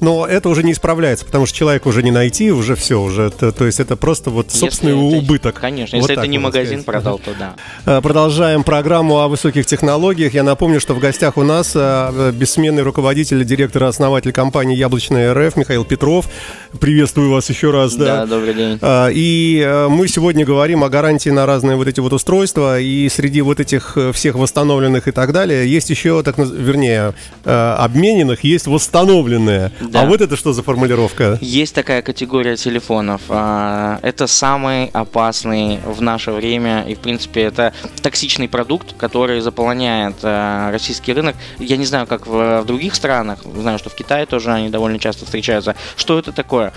Но 0.00 0.26
это 0.26 0.48
уже 0.48 0.62
не 0.62 0.72
исправляется, 0.72 1.24
потому 1.24 1.46
что 1.46 1.56
человека 1.56 1.88
уже 1.88 2.02
не 2.02 2.10
найти, 2.10 2.50
уже 2.52 2.76
все, 2.76 3.00
уже, 3.00 3.30
то, 3.30 3.50
то 3.52 3.64
есть 3.66 3.80
это 3.80 3.96
просто 3.96 4.30
вот 4.30 4.52
собственный 4.52 4.92
Если 4.94 5.08
это- 5.18 5.24
убыток. 5.26 5.54
Конечно, 5.60 5.98
Вот 5.98 6.08
если 6.10 6.22
это 6.22 6.26
не 6.30 6.38
магазин 6.38 6.82
сказать. 6.82 6.84
продал, 6.86 7.18
то 7.18 7.30
да. 7.38 7.54
Э, 7.86 8.00
Продолжаем 8.02 8.62
программу 8.62 9.20
о 9.20 9.28
высоких 9.28 9.66
технологиях. 9.66 10.34
Я 10.34 10.42
напомню, 10.42 10.80
что 10.80 10.94
в 10.94 10.98
гостях 10.98 11.36
у 11.36 11.42
нас 11.42 11.72
э, 11.74 12.32
бессменный 12.32 12.82
руководитель, 12.82 13.44
директор, 13.44 13.84
и 13.84 13.86
основатель 13.86 14.32
компании 14.32 14.76
«Яблочная 14.76 15.32
РФ» 15.34 15.56
Михаил 15.56 15.84
Петров. 15.84 16.28
Приветствую 16.80 17.30
вас 17.30 17.48
еще 17.48 17.70
раз. 17.70 17.94
Да, 17.94 18.26
добрый 18.26 18.54
день. 18.54 18.78
А, 18.82 19.08
И 19.08 19.62
э, 19.64 19.88
мы 19.88 20.08
сегодня 20.08 20.44
говорим 20.44 20.84
о 20.84 20.88
гарантии 20.88 21.30
на 21.30 21.46
разные 21.46 21.76
вот 21.76 21.88
эти 21.88 22.00
вот 22.00 22.12
устройства, 22.12 22.78
и 22.80 23.08
среди 23.08 23.40
вот 23.40 23.60
этих 23.60 23.96
э, 23.96 24.12
всех 24.12 24.34
восстановленных 24.36 25.08
и 25.08 25.10
так 25.10 25.32
далее 25.32 25.66
есть 25.70 25.90
еще, 25.90 26.22
так, 26.22 26.36
вернее, 26.38 27.14
э, 27.44 27.74
обмененных, 27.78 28.44
есть 28.44 28.66
восстановленные. 28.66 29.72
Да. 29.90 30.02
А 30.02 30.06
вот 30.06 30.20
это 30.20 30.36
что 30.36 30.52
за 30.52 30.62
формулировка? 30.62 31.38
Есть 31.40 31.74
такая 31.74 32.02
категория 32.02 32.56
телефонов. 32.56 33.22
а, 33.28 33.98
Это 34.02 34.26
самый 34.26 34.86
опасный 34.92 35.78
в 35.84 36.00
наше 36.02 36.30
время. 36.32 36.84
И, 36.88 36.94
в 36.94 36.98
принципе, 36.98 37.42
это 37.42 37.72
токсичный 38.02 38.48
продукт, 38.48 38.94
который 38.96 39.40
заполоняет 39.40 40.16
а, 40.22 40.70
российский 40.72 41.12
рынок. 41.12 41.36
Я 41.58 41.76
не 41.76 41.84
знаю, 41.86 42.06
как 42.06 42.26
в 42.26 42.64
других 42.64 42.94
странах. 42.94 43.40
Знаю, 43.44 43.78
что 43.78 43.90
в 43.90 43.94
Китае 43.94 44.26
тоже 44.26 44.52
они 44.52 44.68
довольно 44.70 44.98
часто 44.98 45.24
встречаются. 45.24 45.74
Что 45.96 46.18
это 46.18 46.32
такое? 46.32 46.72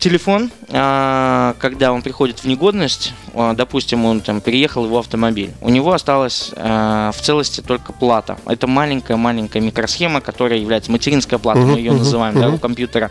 Телефон, 0.00 0.50
а, 0.70 1.54
когда 1.58 1.92
он 1.92 2.00
приходит 2.00 2.38
в 2.38 2.46
негодность, 2.46 3.12
а, 3.34 3.52
допустим, 3.52 4.06
он 4.06 4.22
там 4.22 4.40
переехал 4.40 4.86
его 4.86 4.98
автомобиль, 4.98 5.52
у 5.60 5.68
него 5.68 5.92
осталась 5.92 6.52
а, 6.56 7.12
в 7.12 7.20
целости 7.20 7.60
только 7.60 7.92
плата. 7.92 8.38
Это 8.46 8.66
маленькая-маленькая 8.66 9.60
микросхема, 9.60 10.22
которая 10.22 10.58
является 10.58 10.90
материнская 10.90 11.38
плата, 11.38 11.60
мы 11.60 11.76
ее 11.76 11.92
называем, 11.92 12.40
да, 12.40 12.48
у 12.48 12.56
компьютера. 12.56 13.10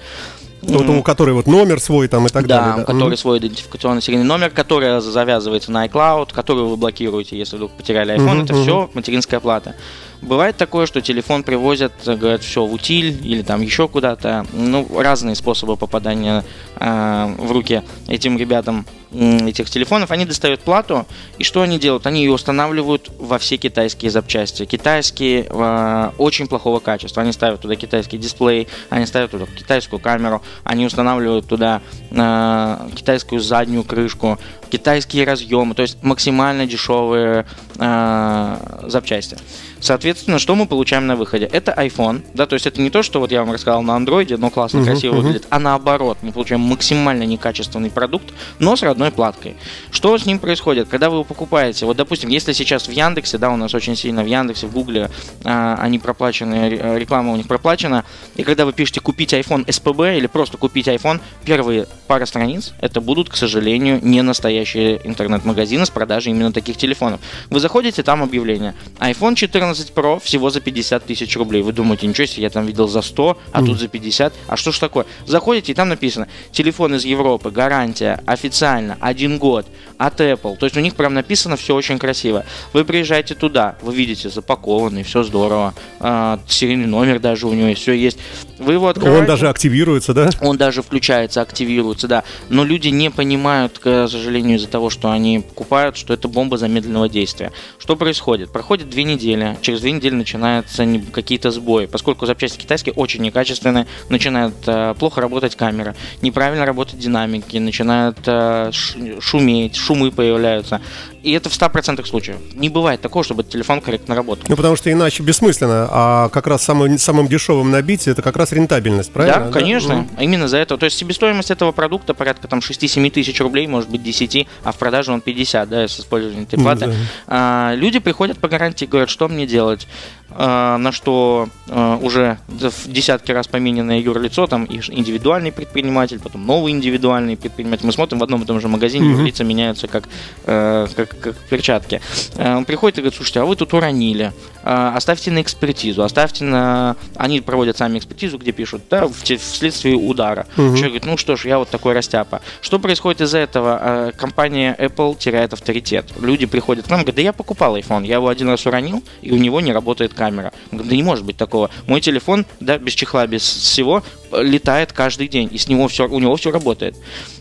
Вот 0.61 0.81
М, 0.81 0.97
у 0.97 1.03
которой 1.03 1.31
вот 1.31 1.47
номер 1.47 1.79
свой 1.79 2.07
там 2.07 2.25
и 2.25 2.29
так 2.29 2.45
да, 2.45 2.59
далее. 2.69 2.83
у 2.83 2.85
который 2.85 3.17
свой 3.17 3.39
идентификационный 3.39 4.01
серийный 4.01 4.25
номер, 4.25 4.49
который 4.49 4.99
завязывается 5.01 5.71
на 5.71 5.85
iCloud, 5.85 6.33
который 6.33 6.65
вы 6.65 6.75
блокируете, 6.75 7.37
если 7.37 7.55
вдруг 7.55 7.71
потеряли 7.71 8.15
iPhone, 8.15 8.35
Мгм, 8.35 8.43
это 8.43 8.53
все 8.55 8.89
материнская 8.93 9.39
плата. 9.39 9.75
Бывает 10.21 10.57
такое, 10.57 10.85
что 10.85 10.99
телефон 10.99 11.43
привозят, 11.43 11.93
говорят, 12.05 12.43
все 12.43 12.65
в 12.65 12.73
утиль 12.73 13.17
или 13.23 13.41
там 13.41 13.61
еще 13.61 13.87
куда-то. 13.87 14.45
Ну, 14.51 14.85
разные 14.97 15.35
способы 15.35 15.77
попадания 15.77 16.43
э, 16.77 17.35
в 17.37 17.51
руки 17.53 17.83
этим 18.07 18.37
ребятам 18.37 18.85
этих 19.11 19.69
телефонов. 19.69 20.11
Они 20.11 20.25
достают 20.25 20.61
плату, 20.61 21.05
и 21.37 21.43
что 21.43 21.61
они 21.61 21.79
делают? 21.79 22.05
Они 22.05 22.23
ее 22.23 22.31
устанавливают 22.31 23.09
во 23.17 23.39
все 23.39 23.57
китайские 23.57 24.11
запчасти. 24.11 24.65
Китайские 24.65 25.47
э, 25.49 26.11
очень 26.17 26.47
плохого 26.47 26.79
качества. 26.79 27.23
Они 27.23 27.31
ставят 27.31 27.61
туда 27.61 27.75
китайский 27.75 28.17
дисплей, 28.17 28.67
они 28.89 29.05
ставят 29.05 29.31
туда 29.31 29.45
китайскую 29.45 29.99
камеру, 29.99 30.41
они 30.63 30.85
устанавливают 30.85 31.47
туда 31.47 31.81
э, 32.11 32.89
китайскую 32.95 33.41
заднюю 33.41 33.83
крышку, 33.83 34.37
китайские 34.69 35.25
разъемы, 35.25 35.73
то 35.75 35.81
есть 35.81 35.97
максимально 36.03 36.65
дешевые 36.65 37.45
э, 37.77 38.83
запчасти. 38.87 39.37
Соответственно, 39.81 40.39
что 40.39 40.55
мы 40.55 40.65
получаем 40.67 41.07
на 41.07 41.15
выходе? 41.15 41.45
Это 41.51 41.71
iPhone, 41.71 42.21
да, 42.33 42.45
то 42.45 42.55
есть 42.55 42.67
это 42.67 42.81
не 42.81 42.89
то, 42.89 43.01
что 43.01 43.19
вот 43.21 43.31
я 43.31 43.39
вам 43.39 43.53
рассказал 43.53 43.81
на 43.81 43.95
андроиде, 43.95 44.35
но 44.35 44.49
классно, 44.49 44.79
Мгм, 44.79 44.87
красиво 44.89 45.13
мгм. 45.13 45.21
выглядит, 45.23 45.47
а 45.49 45.59
наоборот, 45.59 46.17
мы 46.21 46.33
получаем 46.33 46.61
максимально 46.61 47.23
некачественный 47.23 47.89
продукт, 47.89 48.33
но 48.59 48.75
с 48.75 48.83
родной 48.83 49.11
платкой. 49.11 49.55
Что 49.91 50.17
с 50.17 50.25
ним 50.25 50.39
происходит? 50.39 50.89
Когда 50.89 51.09
вы 51.09 51.15
его 51.15 51.23
покупаете, 51.23 51.85
вот, 51.85 51.95
допустим, 51.95 52.29
если 52.29 52.51
сейчас 52.51 52.87
в 52.89 52.91
Яндексе, 52.91 53.37
да, 53.37 53.49
у 53.51 53.55
нас 53.55 53.73
очень 53.73 53.95
сильно 53.95 54.21
в 54.21 54.27
Яндексе, 54.27 54.67
в 54.67 54.73
Гугле, 54.73 55.09
а, 55.45 55.77
они 55.79 55.97
проплачены, 55.97 56.69
ре- 56.69 56.99
реклама 56.99 57.31
у 57.31 57.37
них 57.37 57.47
проплачена, 57.47 58.03
и 58.35 58.43
когда 58.43 58.65
вы 58.65 58.73
пишете 58.73 58.99
купить 58.99 59.33
iPhone 59.33 59.65
SPB 59.65 60.17
или 60.17 60.27
просто 60.27 60.57
купить 60.57 60.89
iPhone, 60.89 61.21
первые 61.45 61.87
пара 62.07 62.25
страниц, 62.25 62.73
это 62.81 62.99
будут, 62.99 63.29
к 63.29 63.37
сожалению, 63.37 63.99
не 64.03 64.21
настоящие 64.21 64.58
интернет-магазины 64.63 65.85
с 65.85 65.89
продажей 65.89 66.31
именно 66.31 66.51
таких 66.51 66.77
телефонов. 66.77 67.19
Вы 67.49 67.59
заходите, 67.59 68.03
там 68.03 68.23
объявление. 68.23 68.73
iPhone 68.99 69.35
14 69.35 69.91
Pro 69.91 70.19
всего 70.19 70.49
за 70.49 70.61
50 70.61 71.05
тысяч 71.05 71.35
рублей. 71.37 71.61
Вы 71.61 71.73
думаете, 71.73 72.07
ничего 72.07 72.27
себе, 72.27 72.43
я 72.43 72.49
там 72.49 72.65
видел 72.65 72.87
за 72.87 73.01
100, 73.01 73.37
а 73.51 73.63
тут 73.63 73.79
за 73.79 73.87
50. 73.87 74.33
А 74.47 74.57
что 74.57 74.71
ж 74.71 74.79
такое? 74.79 75.05
Заходите, 75.25 75.71
и 75.71 75.75
там 75.75 75.89
написано, 75.89 76.27
телефон 76.51 76.95
из 76.95 77.05
Европы, 77.05 77.51
гарантия, 77.51 78.21
официально, 78.25 78.97
один 78.99 79.37
год, 79.37 79.65
от 79.99 80.21
Apple. 80.21 80.57
То 80.57 80.65
есть 80.65 80.77
у 80.77 80.79
них 80.79 80.95
прям 80.95 81.13
написано 81.13 81.57
все 81.57 81.75
очень 81.75 81.99
красиво. 81.99 82.45
Вы 82.71 82.85
приезжаете 82.85 83.35
туда, 83.35 83.75
вы 83.81 83.93
видите, 83.93 84.29
запакованный, 84.29 85.03
все 85.03 85.23
здорово. 85.23 85.73
А, 85.99 86.39
серийный 86.47 86.87
номер 86.87 87.19
даже 87.19 87.47
у 87.47 87.53
него 87.53 87.67
есть, 87.67 87.81
все 87.81 87.91
есть. 87.91 88.17
Вы 88.57 88.73
его 88.73 88.87
открываете. 88.87 89.19
Он 89.19 89.27
даже 89.27 89.49
активируется, 89.49 90.13
да? 90.13 90.29
Он 90.41 90.57
даже 90.57 90.81
включается, 90.81 91.41
активируется, 91.41 92.07
да. 92.07 92.23
Но 92.47 92.63
люди 92.63 92.87
не 92.87 93.11
понимают, 93.11 93.77
к 93.79 94.07
сожалению, 94.07 94.57
из-за 94.57 94.69
того, 94.69 94.89
что 94.89 95.11
они 95.11 95.39
покупают, 95.39 95.97
что 95.97 96.13
это 96.13 96.29
бомба 96.29 96.57
замедленного 96.57 97.09
действия. 97.09 97.51
Что 97.77 97.97
происходит? 97.97 98.51
Проходит 98.53 98.89
две 98.89 99.03
недели, 99.03 99.57
через 99.61 99.81
две 99.81 99.91
недели 99.91 100.15
начинаются 100.15 100.87
какие-то 101.11 101.51
сбои. 101.51 101.87
Поскольку 101.87 102.25
запчасти 102.25 102.57
китайские 102.57 102.93
очень 102.93 103.21
некачественные, 103.21 103.85
начинает 104.07 104.53
э, 104.65 104.95
плохо 104.97 105.19
работать 105.19 105.57
камера, 105.57 105.93
неправильно 106.21 106.65
работать 106.65 106.99
динамики, 106.99 107.57
начинают 107.57 108.19
э, 108.25 108.71
шуметь, 109.19 109.75
шумы 109.89 110.11
появляются. 110.11 110.81
И 111.23 111.31
это 111.31 111.49
в 111.49 111.53
100% 111.53 112.05
случаев. 112.05 112.37
Не 112.53 112.69
бывает 112.69 113.01
такого, 113.01 113.25
чтобы 113.25 113.43
телефон 113.43 113.81
корректно 113.81 114.15
работал. 114.15 114.45
Ну, 114.47 114.55
потому 114.55 114.75
что 114.75 114.91
иначе 114.91 115.23
бессмысленно. 115.23 115.87
А 115.89 116.29
как 116.29 116.47
раз 116.47 116.63
самым, 116.63 116.97
самым 116.99 117.27
дешевым 117.27 117.71
набить 117.71 118.07
это 118.07 118.21
как 118.21 118.37
раз 118.37 118.51
рентабельность, 118.51 119.11
правильно? 119.11 119.45
Да, 119.45 119.51
конечно. 119.51 119.95
Мгм. 119.95 120.09
А 120.15 120.23
Именно 120.23 120.47
за 120.47 120.57
это. 120.57 120.77
То 120.77 120.85
есть 120.85 120.97
себестоимость 120.97 121.49
этого 121.49 121.71
продукта 121.71 122.13
порядка 122.13 122.47
там 122.47 122.59
6-7 122.59 123.09
тысяч 123.09 123.41
рублей, 123.41 123.67
может 123.67 123.89
быть 123.89 124.03
10, 124.03 124.47
а 124.63 124.71
в 124.71 124.77
продаже 124.77 125.11
он 125.11 125.21
50, 125.21 125.67
да, 125.67 125.87
с 125.87 125.99
использованием 125.99 126.43
этой 126.43 126.59
Ну, 126.59 126.75
да. 126.75 126.93
А, 127.27 127.73
люди 127.75 127.99
приходят 127.99 128.37
по 128.37 128.47
гарантии 128.47 128.85
и 128.85 128.87
говорят, 128.87 129.09
что 129.09 129.27
мне 129.27 129.47
делать. 129.47 129.87
А, 130.31 130.77
на 130.77 130.91
что 130.91 131.49
а, 131.67 131.97
уже 131.97 132.37
в 132.47 132.91
десятки 132.91 133.31
раз 133.31 133.47
помененное 133.47 133.99
юрлицо, 133.99 134.47
там 134.47 134.65
и 134.65 134.77
индивидуальный 134.77 135.51
предприниматель, 135.51 136.19
потом 136.19 136.45
новый 136.45 136.71
индивидуальный 136.71 137.35
предприниматель. 137.35 137.85
Мы 137.85 137.91
смотрим 137.91 138.19
в 138.19 138.23
одном 138.23 138.43
и 138.43 138.45
том 138.45 138.59
же 138.61 138.67
магазине, 138.67 139.05
Мгм. 139.05 139.17
юрлица 139.19 139.43
меняются 139.43 139.87
как, 139.87 140.03
э, 140.45 140.87
как, 140.95 141.19
как 141.19 141.35
перчатки. 141.49 142.01
Э, 142.35 142.55
Он 142.57 142.65
приходит 142.65 142.97
и 142.99 143.01
говорит, 143.01 143.15
слушайте, 143.15 143.39
а 143.41 143.45
вы 143.45 143.55
тут 143.55 143.73
уронили, 143.73 144.31
А, 144.61 144.93
оставьте 144.95 145.31
на 145.31 145.41
экспертизу, 145.41 146.03
оставьте 146.03 146.43
на... 146.43 146.97
Они 147.15 147.39
проводят 147.39 147.77
сами 147.77 147.97
экспертизу, 147.97 148.37
где 148.37 148.51
пишут, 148.51 148.81
да, 148.89 149.07
вследствие 149.07 149.95
удара. 149.95 150.47
Мгм. 150.57 150.75
Человек 150.75 150.83
говорит, 150.87 151.05
ну 151.05 151.17
что 151.17 151.37
ж, 151.37 151.45
я 151.45 151.59
вот 151.59 151.69
такой 151.69 151.93
растяпа. 151.93 152.41
Что 152.61 152.77
происходит 152.77 153.21
из-за 153.21 153.37
этого? 153.37 154.11
Компания 154.17 154.75
Apple 154.77 155.17
теряет 155.17 155.53
авторитет. 155.53 156.07
Люди 156.19 156.45
приходят 156.45 156.85
к 156.87 156.89
нам, 156.89 156.99
говорят, 156.99 157.15
да 157.15 157.21
я 157.21 157.31
покупал 157.33 157.77
iPhone, 157.77 158.05
я 158.05 158.15
его 158.15 158.27
один 158.27 158.49
раз 158.49 158.65
уронил, 158.65 159.01
и 159.21 159.31
у 159.31 159.37
него 159.37 159.61
не 159.61 159.71
работает 159.71 160.13
камера. 160.19 160.51
Да 160.73 160.95
не 160.95 161.01
может 161.01 161.23
быть 161.23 161.37
такого. 161.37 161.69
Мой 161.87 162.01
телефон, 162.01 162.45
да, 162.59 162.77
без 162.77 162.93
чехла, 162.93 163.25
без 163.25 163.41
всего, 163.41 164.03
э, 164.33 164.43
летает 164.43 164.91
каждый 164.91 165.29
день, 165.29 165.47
и 165.49 165.57
с 165.57 165.69
него 165.69 165.87
все, 165.87 166.09
у 166.09 166.19
него 166.19 166.35
все 166.35 166.51
работает. 166.51 166.97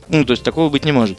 Ну, 0.09 0.25
то 0.25 0.31
есть 0.31 0.45
такого 0.45 0.69
быть 0.71 0.85
не 0.85 0.93
может. 0.93 1.19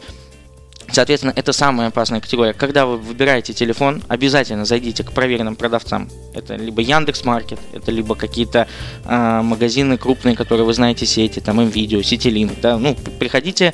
Соответственно, 0.91 1.33
это 1.35 1.51
самая 1.51 1.89
опасная 1.89 2.21
категория. 2.21 2.53
Когда 2.53 2.85
вы 2.85 2.97
выбираете 2.97 3.53
телефон, 3.53 4.01
обязательно 4.07 4.65
зайдите 4.65 5.03
к 5.03 5.11
проверенным 5.11 5.55
продавцам. 5.55 6.09
Это 6.33 6.55
либо 6.55 6.81
Яндекс 6.81 7.25
Маркет, 7.25 7.59
это 7.73 7.91
либо 7.91 8.15
какие-то 8.15 8.67
а, 9.05 9.43
магазины 9.43 9.97
крупные, 9.97 10.35
которые 10.35 10.65
вы 10.65 10.73
знаете 10.73 11.05
сети, 11.05 11.41
там 11.41 11.59
М-Видео, 11.59 12.01
Ситилинк. 12.01 12.59
Да? 12.61 12.77
Ну, 12.77 12.95
приходите 13.19 13.73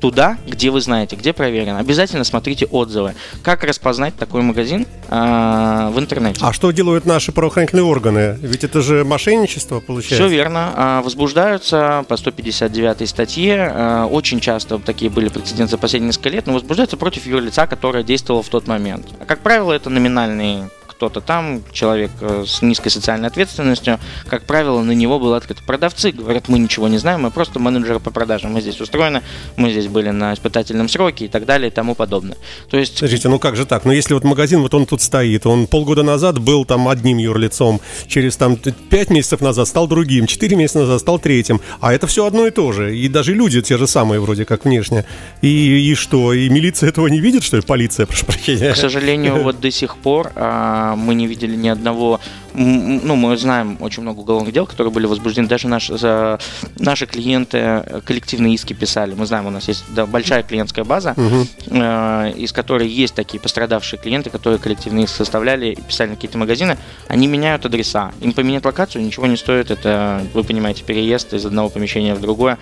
туда, 0.00 0.38
где 0.46 0.70
вы 0.70 0.80
знаете, 0.80 1.16
где 1.16 1.32
проверено. 1.32 1.78
Обязательно 1.78 2.24
смотрите 2.24 2.66
отзывы. 2.66 3.14
Как 3.42 3.64
распознать 3.64 4.16
такой 4.16 4.42
магазин 4.42 4.86
а, 5.08 5.90
в 5.90 5.98
интернете? 5.98 6.38
А 6.42 6.52
что 6.52 6.70
делают 6.70 7.06
наши 7.06 7.32
правоохранительные 7.32 7.84
органы? 7.84 8.38
Ведь 8.40 8.64
это 8.64 8.80
же 8.80 9.04
мошенничество, 9.04 9.80
получается. 9.80 10.16
Все 10.16 10.28
верно. 10.28 10.72
А, 10.74 11.02
Возбуждаются 11.02 12.04
по 12.08 12.16
159 12.16 13.08
статье. 13.08 13.70
а, 13.74 14.06
Очень 14.06 14.40
часто 14.40 14.78
такие 14.78 15.10
были 15.10 15.28
прецеденты 15.28 15.72
за 15.72 15.78
последние 15.78 16.08
несколько 16.08 16.28
лет, 16.28 16.46
но 16.46 16.52
возбуждаются 16.52 16.96
против 16.96 17.26
юрлица, 17.26 17.66
которое 17.66 18.04
действовало 18.04 18.42
в 18.42 18.48
тот 18.48 18.66
момент. 18.66 19.06
А 19.20 19.24
как 19.24 19.40
правило, 19.40 19.72
это 19.72 19.90
номинальные 19.90 20.70
кто-то 20.96 21.20
там, 21.20 21.62
человек 21.72 22.10
э, 22.20 22.44
с 22.46 22.62
низкой 22.62 22.88
социальной 22.88 23.28
ответственностью, 23.28 24.00
как 24.28 24.44
правило, 24.44 24.82
на 24.82 24.92
него 24.92 25.18
было 25.18 25.36
открыто. 25.36 25.62
Продавцы 25.62 26.10
говорят, 26.10 26.48
мы 26.48 26.58
ничего 26.58 26.88
не 26.88 26.96
знаем, 26.96 27.22
мы 27.22 27.30
просто 27.30 27.58
менеджеры 27.58 28.00
по 28.00 28.10
продажам, 28.10 28.52
мы 28.52 28.62
здесь 28.62 28.80
устроены, 28.80 29.22
мы 29.56 29.70
здесь 29.70 29.88
были 29.88 30.08
на 30.08 30.32
испытательном 30.32 30.88
сроке 30.88 31.26
и 31.26 31.28
так 31.28 31.44
далее 31.44 31.68
и 31.68 31.70
тому 31.70 31.94
подобное. 31.94 32.36
То 32.70 32.78
есть 32.78 32.96
Подождите, 32.96 33.28
ну 33.28 33.38
как 33.38 33.56
же 33.56 33.66
так? 33.66 33.84
Ну 33.84 33.92
если 33.92 34.14
вот 34.14 34.24
магазин, 34.24 34.62
вот 34.62 34.72
он 34.72 34.86
тут 34.86 35.02
стоит, 35.02 35.44
он 35.46 35.66
полгода 35.66 36.02
назад 36.02 36.38
был 36.38 36.64
там 36.64 36.88
одним 36.88 37.18
юрлицом, 37.18 37.80
через 38.06 38.36
там 38.38 38.56
пять 38.56 39.10
месяцев 39.10 39.42
назад 39.42 39.68
стал 39.68 39.86
другим, 39.86 40.26
четыре 40.26 40.56
месяца 40.56 40.80
назад 40.80 41.00
стал 41.00 41.18
третьим, 41.18 41.60
а 41.80 41.92
это 41.92 42.06
все 42.06 42.24
одно 42.24 42.46
и 42.46 42.50
то 42.50 42.72
же, 42.72 42.96
и 42.96 43.08
даже 43.08 43.34
люди 43.34 43.60
те 43.60 43.76
же 43.76 43.86
самые 43.86 44.20
вроде 44.20 44.46
как 44.46 44.64
внешне. 44.64 45.04
И, 45.42 45.90
и 45.90 45.94
что, 45.94 46.32
и 46.32 46.48
милиция 46.48 46.88
этого 46.88 47.06
не 47.08 47.20
видит, 47.20 47.42
что 47.42 47.56
ли, 47.56 47.62
полиция, 47.62 48.06
прошу 48.06 48.24
прощения? 48.24 48.72
К 48.72 48.76
сожалению, 48.76 49.42
вот 49.42 49.60
до 49.60 49.70
сих 49.70 49.96
пор 49.96 50.32
а, 50.36 50.85
мы 50.94 51.14
не 51.14 51.26
видели 51.26 51.56
ни 51.56 51.68
одного 51.68 52.20
ну, 52.56 53.16
мы 53.16 53.36
знаем 53.36 53.76
очень 53.80 54.02
много 54.02 54.20
уголовных 54.20 54.52
дел, 54.52 54.66
которые 54.66 54.92
были 54.92 55.06
возбуждены. 55.06 55.46
Даже 55.46 55.68
наши, 55.68 55.98
за, 55.98 56.38
наши 56.78 57.06
клиенты 57.06 58.02
коллективные 58.06 58.54
иски 58.54 58.72
писали. 58.72 59.14
Мы 59.14 59.26
знаем, 59.26 59.46
у 59.46 59.50
нас 59.50 59.68
есть 59.68 59.84
да, 59.94 60.06
большая 60.06 60.42
клиентская 60.42 60.84
база, 60.84 61.14
угу. 61.16 61.46
э, 61.66 62.32
из 62.36 62.52
которой 62.52 62.88
есть 62.88 63.14
такие 63.14 63.40
пострадавшие 63.40 64.00
клиенты, 64.00 64.30
которые 64.30 64.58
коллективные 64.58 65.04
иски 65.04 65.16
составляли 65.16 65.72
и 65.72 65.80
писали 65.80 66.10
на 66.10 66.14
какие-то 66.14 66.38
магазины. 66.38 66.78
Они 67.08 67.26
меняют 67.26 67.66
адреса. 67.66 68.12
Им 68.22 68.32
поменять 68.32 68.64
локацию 68.64 69.04
ничего 69.04 69.26
не 69.26 69.36
стоит. 69.36 69.70
Это, 69.70 70.22
вы 70.32 70.42
понимаете, 70.42 70.82
переезд 70.82 71.34
из 71.34 71.44
одного 71.44 71.68
помещения 71.68 72.14
в 72.14 72.20
другое. 72.22 72.58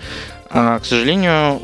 А, 0.57 0.79
к 0.79 0.85
сожалению, 0.85 1.61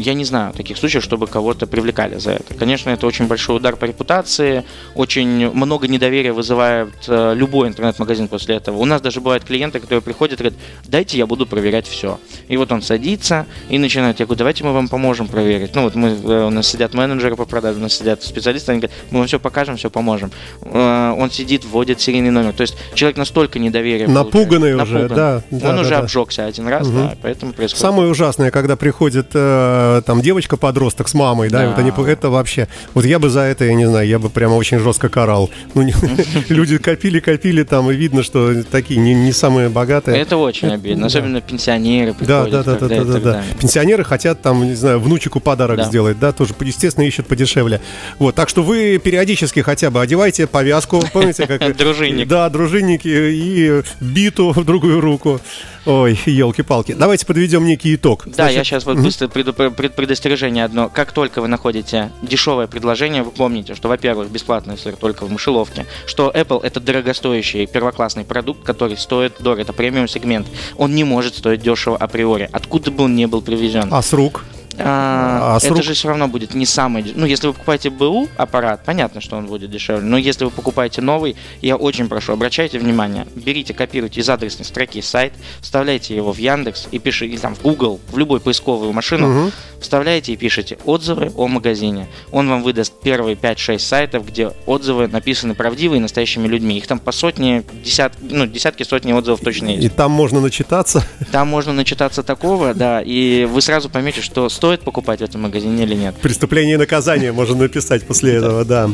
я 0.00 0.12
не 0.12 0.24
знаю 0.24 0.52
таких 0.54 0.76
случаев, 0.76 1.04
чтобы 1.04 1.28
кого-то 1.28 1.68
привлекали 1.68 2.18
за 2.18 2.32
это. 2.32 2.54
Конечно, 2.54 2.90
это 2.90 3.06
очень 3.06 3.28
большой 3.28 3.58
удар 3.58 3.76
по 3.76 3.84
репутации, 3.84 4.64
очень 4.96 5.52
много 5.52 5.86
недоверия 5.86 6.32
вызывает 6.32 6.92
э, 7.06 7.32
любой 7.36 7.68
интернет-магазин 7.68 8.26
после 8.26 8.56
этого. 8.56 8.78
У 8.78 8.84
нас 8.86 9.00
даже 9.00 9.20
бывают 9.20 9.44
клиенты, 9.44 9.78
которые 9.78 10.02
приходят 10.02 10.40
и 10.40 10.42
говорят, 10.42 10.58
дайте 10.84 11.16
я 11.16 11.26
буду 11.28 11.46
проверять 11.46 11.86
все. 11.86 12.18
И 12.48 12.56
вот 12.56 12.72
он 12.72 12.82
садится 12.82 13.46
и 13.68 13.78
начинает, 13.78 14.20
я 14.20 14.26
говорю, 14.26 14.38
давайте 14.38 14.64
мы 14.64 14.72
вам 14.72 14.88
поможем 14.88 15.28
проверить. 15.28 15.74
Ну 15.74 15.82
вот 15.82 15.94
мы, 15.94 16.08
э, 16.08 16.46
у 16.46 16.50
нас 16.50 16.66
сидят 16.66 16.94
менеджеры 16.94 17.36
по 17.36 17.44
продаже, 17.44 17.78
у 17.78 17.82
нас 17.82 17.94
сидят 17.94 18.22
специалисты, 18.22 18.72
они 18.72 18.80
говорят, 18.80 18.96
мы 19.10 19.18
вам 19.18 19.26
все 19.26 19.38
покажем, 19.38 19.76
все 19.76 19.90
поможем. 19.90 20.30
Э, 20.62 21.14
он 21.16 21.30
сидит, 21.30 21.64
вводит 21.64 22.00
серийный 22.00 22.30
номер. 22.30 22.52
То 22.52 22.62
есть 22.62 22.76
человек 22.94 23.16
настолько 23.16 23.58
недоверие 23.58 24.08
Напуганный 24.08 24.76
получает. 24.76 24.82
уже, 24.82 24.98
Напуган. 25.02 25.16
да. 25.16 25.42
Он 25.68 25.76
да, 25.76 25.80
уже 25.80 25.90
да. 25.90 25.98
обжегся 25.98 26.46
один 26.46 26.68
раз, 26.68 26.86
угу. 26.86 26.96
да, 26.96 27.14
поэтому 27.22 27.52
происходит. 27.52 27.80
Самое 27.80 28.10
ужасное, 28.10 28.50
когда 28.50 28.76
приходит 28.76 29.28
э, 29.34 30.02
там 30.06 30.20
девочка-подросток 30.20 31.08
с 31.08 31.14
мамой, 31.14 31.48
да, 31.48 31.58
да. 31.58 31.64
И 31.64 31.66
вот 31.68 31.78
они, 31.78 32.12
это 32.12 32.30
вообще, 32.30 32.68
вот 32.94 33.04
я 33.04 33.18
бы 33.18 33.30
за 33.30 33.40
это, 33.40 33.64
я 33.64 33.74
не 33.74 33.86
знаю, 33.86 34.06
я 34.06 34.18
бы 34.18 34.30
прямо 34.30 34.54
очень 34.54 34.78
жестко 34.78 35.08
карал. 35.08 35.50
Ну, 35.74 35.88
люди 36.48 36.78
копили, 36.78 37.20
копили 37.20 37.62
там, 37.62 37.90
и 37.90 37.94
видно, 37.94 38.22
что 38.22 38.62
такие 38.64 39.00
не, 39.00 39.14
не 39.14 39.32
самые 39.32 39.68
богатые. 39.68 40.18
Это 40.20 40.36
очень 40.36 40.72
обидно, 40.72 41.06
особенно 41.06 41.40
пенсионеры 41.40 42.14
Да, 42.42 42.62
да, 42.62 42.74
да, 42.76 42.88
да, 42.88 43.04
да, 43.04 43.20
да. 43.20 43.44
Пенсионеры 43.60 44.04
хотят 44.04 44.42
там, 44.42 44.64
не 44.64 44.74
знаю, 44.74 45.00
внучику 45.00 45.40
подарок 45.40 45.76
да. 45.76 45.84
сделать, 45.84 46.18
да, 46.18 46.32
тоже, 46.32 46.54
естественно, 46.60 47.04
ищут 47.04 47.26
подешевле. 47.26 47.80
Вот, 48.18 48.34
так 48.34 48.48
что 48.48 48.62
вы 48.62 48.98
периодически 48.98 49.60
хотя 49.60 49.90
бы 49.90 50.00
одевайте 50.00 50.46
повязку, 50.46 51.02
помните, 51.12 51.46
как... 51.46 51.76
Дружинник. 51.76 52.28
Да, 52.28 52.48
дружинники 52.48 53.08
и 53.08 53.82
биту 54.00 54.50
в 54.50 54.64
другую 54.64 55.00
руку. 55.00 55.40
Ой, 55.86 56.18
елки-палки. 56.24 56.92
Давайте 56.92 57.26
подведем 57.26 57.66
некий 57.66 57.94
итог. 57.94 58.22
Да, 58.26 58.32
Значит... 58.34 58.56
я 58.56 58.64
сейчас 58.64 58.86
вот 58.86 58.98
быстро 58.98 59.28
предостережение 59.28 60.64
одно. 60.64 60.88
Как 60.88 61.12
только 61.12 61.42
вы 61.42 61.48
находите 61.48 62.10
дешевое 62.22 62.66
предложение, 62.66 63.22
вы 63.22 63.30
помните, 63.30 63.74
что, 63.74 63.88
во-первых, 63.88 64.30
бесплатный 64.30 64.78
сыр 64.78 64.96
только 64.96 65.26
в 65.26 65.30
мышеловке, 65.30 65.86
что 66.06 66.32
Apple 66.34 66.62
это 66.62 66.80
дорогостоящий 66.80 67.66
первоклассный 67.66 68.24
продукт, 68.24 68.64
который 68.64 68.96
стоит 68.96 69.34
дорого, 69.40 69.60
это 69.62 69.72
премиум 69.74 70.08
сегмент. 70.08 70.46
Он 70.76 70.94
не 70.94 71.04
может 71.04 71.34
стоить 71.36 71.60
дешево 71.60 71.96
априори, 71.96 72.48
откуда 72.50 72.90
бы 72.90 73.04
он 73.04 73.14
ни 73.14 73.26
был 73.26 73.42
привезен. 73.42 73.88
А 73.92 74.00
с 74.00 74.12
рук? 74.12 74.44
А, 74.78 75.54
а 75.54 75.58
это 75.58 75.68
рук... 75.68 75.82
же 75.82 75.94
все 75.94 76.08
равно 76.08 76.28
будет 76.28 76.54
не 76.54 76.66
самый... 76.66 77.12
Ну, 77.14 77.26
если 77.26 77.46
вы 77.46 77.52
покупаете 77.52 77.90
БУ 77.90 78.28
аппарат, 78.36 78.82
понятно, 78.84 79.20
что 79.20 79.36
он 79.36 79.46
будет 79.46 79.70
дешевле. 79.70 80.04
Но 80.04 80.16
если 80.16 80.44
вы 80.44 80.50
покупаете 80.50 81.00
новый, 81.00 81.36
я 81.60 81.76
очень 81.76 82.08
прошу, 82.08 82.32
обращайте 82.32 82.78
внимание, 82.78 83.26
берите, 83.34 83.74
копируйте 83.74 84.20
из 84.20 84.28
адресной 84.28 84.64
строки 84.64 85.00
сайт, 85.00 85.32
вставляйте 85.60 86.14
его 86.14 86.32
в 86.32 86.38
Яндекс 86.38 86.88
и 86.90 86.98
пишите, 86.98 87.32
или 87.32 87.40
там 87.40 87.54
в 87.54 87.62
Google, 87.62 88.00
в 88.10 88.18
любую 88.18 88.40
поисковую 88.40 88.92
машину, 88.92 89.44
угу. 89.44 89.50
вставляете 89.80 90.32
и 90.32 90.36
пишите 90.36 90.78
отзывы 90.84 91.32
о 91.36 91.46
магазине. 91.46 92.08
Он 92.32 92.48
вам 92.48 92.62
выдаст 92.62 92.92
первые 93.02 93.36
5-6 93.36 93.78
сайтов, 93.78 94.26
где 94.26 94.52
отзывы 94.66 95.08
написаны 95.08 95.54
правдивые 95.54 96.00
настоящими 96.00 96.46
людьми. 96.46 96.78
Их 96.78 96.86
там 96.86 96.98
по 96.98 97.12
сотне, 97.12 97.64
десят, 97.84 98.14
ну, 98.20 98.46
десятки, 98.46 98.82
сотни 98.82 99.12
отзывов 99.12 99.40
точно 99.40 99.68
есть. 99.68 99.84
И 99.84 99.88
там 99.88 100.10
можно 100.10 100.40
начитаться? 100.40 101.04
Там 101.32 101.48
можно 101.48 101.72
начитаться 101.72 102.22
такого, 102.22 102.74
да, 102.74 103.02
и 103.02 103.44
вы 103.44 103.60
сразу 103.60 103.88
поймете, 103.88 104.20
что 104.20 104.48
стоит 104.64 104.80
покупать 104.80 105.20
в 105.20 105.22
этом 105.22 105.42
магазине 105.42 105.82
или 105.82 105.94
нет. 105.94 106.14
Преступление 106.22 106.76
и 106.76 106.78
наказание 106.78 107.32
можно 107.32 107.54
написать 107.54 108.06
после 108.06 108.36
этого, 108.36 108.64
да. 108.64 108.88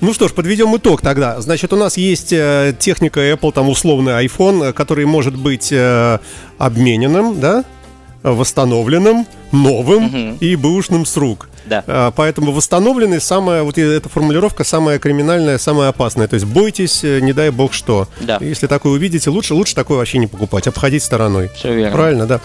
Ну 0.00 0.14
что 0.14 0.26
ж, 0.26 0.32
подведем 0.32 0.74
итог 0.74 1.02
тогда. 1.02 1.38
Значит, 1.42 1.72
у 1.74 1.76
нас 1.76 1.98
есть 1.98 2.32
э, 2.32 2.74
техника 2.78 3.20
Apple, 3.20 3.52
там 3.52 3.68
условный 3.68 4.24
iPhone, 4.24 4.72
который 4.72 5.04
может 5.04 5.36
быть 5.36 5.70
э, 5.70 6.18
обмененным, 6.56 7.38
да, 7.40 7.64
восстановленным, 8.22 9.26
новым 9.52 10.36
и 10.40 10.56
бэушным 10.56 11.04
с 11.04 11.16
рук. 11.16 11.48
Да. 11.64 11.84
А, 11.86 12.10
поэтому 12.10 12.52
восстановленный 12.52 13.20
самая, 13.20 13.62
вот 13.62 13.78
эта 13.78 14.08
формулировка 14.08 14.64
самая 14.64 14.98
криминальная, 14.98 15.58
самая 15.58 15.88
опасная. 15.88 16.28
То 16.28 16.34
есть 16.34 16.46
бойтесь, 16.46 17.04
э, 17.04 17.20
не 17.20 17.32
дай 17.32 17.50
бог 17.50 17.72
что. 17.72 18.08
Да. 18.20 18.38
Если 18.40 18.66
такое 18.66 18.92
увидите, 18.92 19.30
лучше, 19.30 19.54
лучше 19.54 19.74
такое 19.74 19.98
вообще 19.98 20.18
не 20.18 20.26
покупать, 20.26 20.66
обходить 20.66 21.02
стороной. 21.02 21.50
Все 21.54 21.72
верно. 21.74 21.96
Правильно, 21.96 22.26
да. 22.26 22.40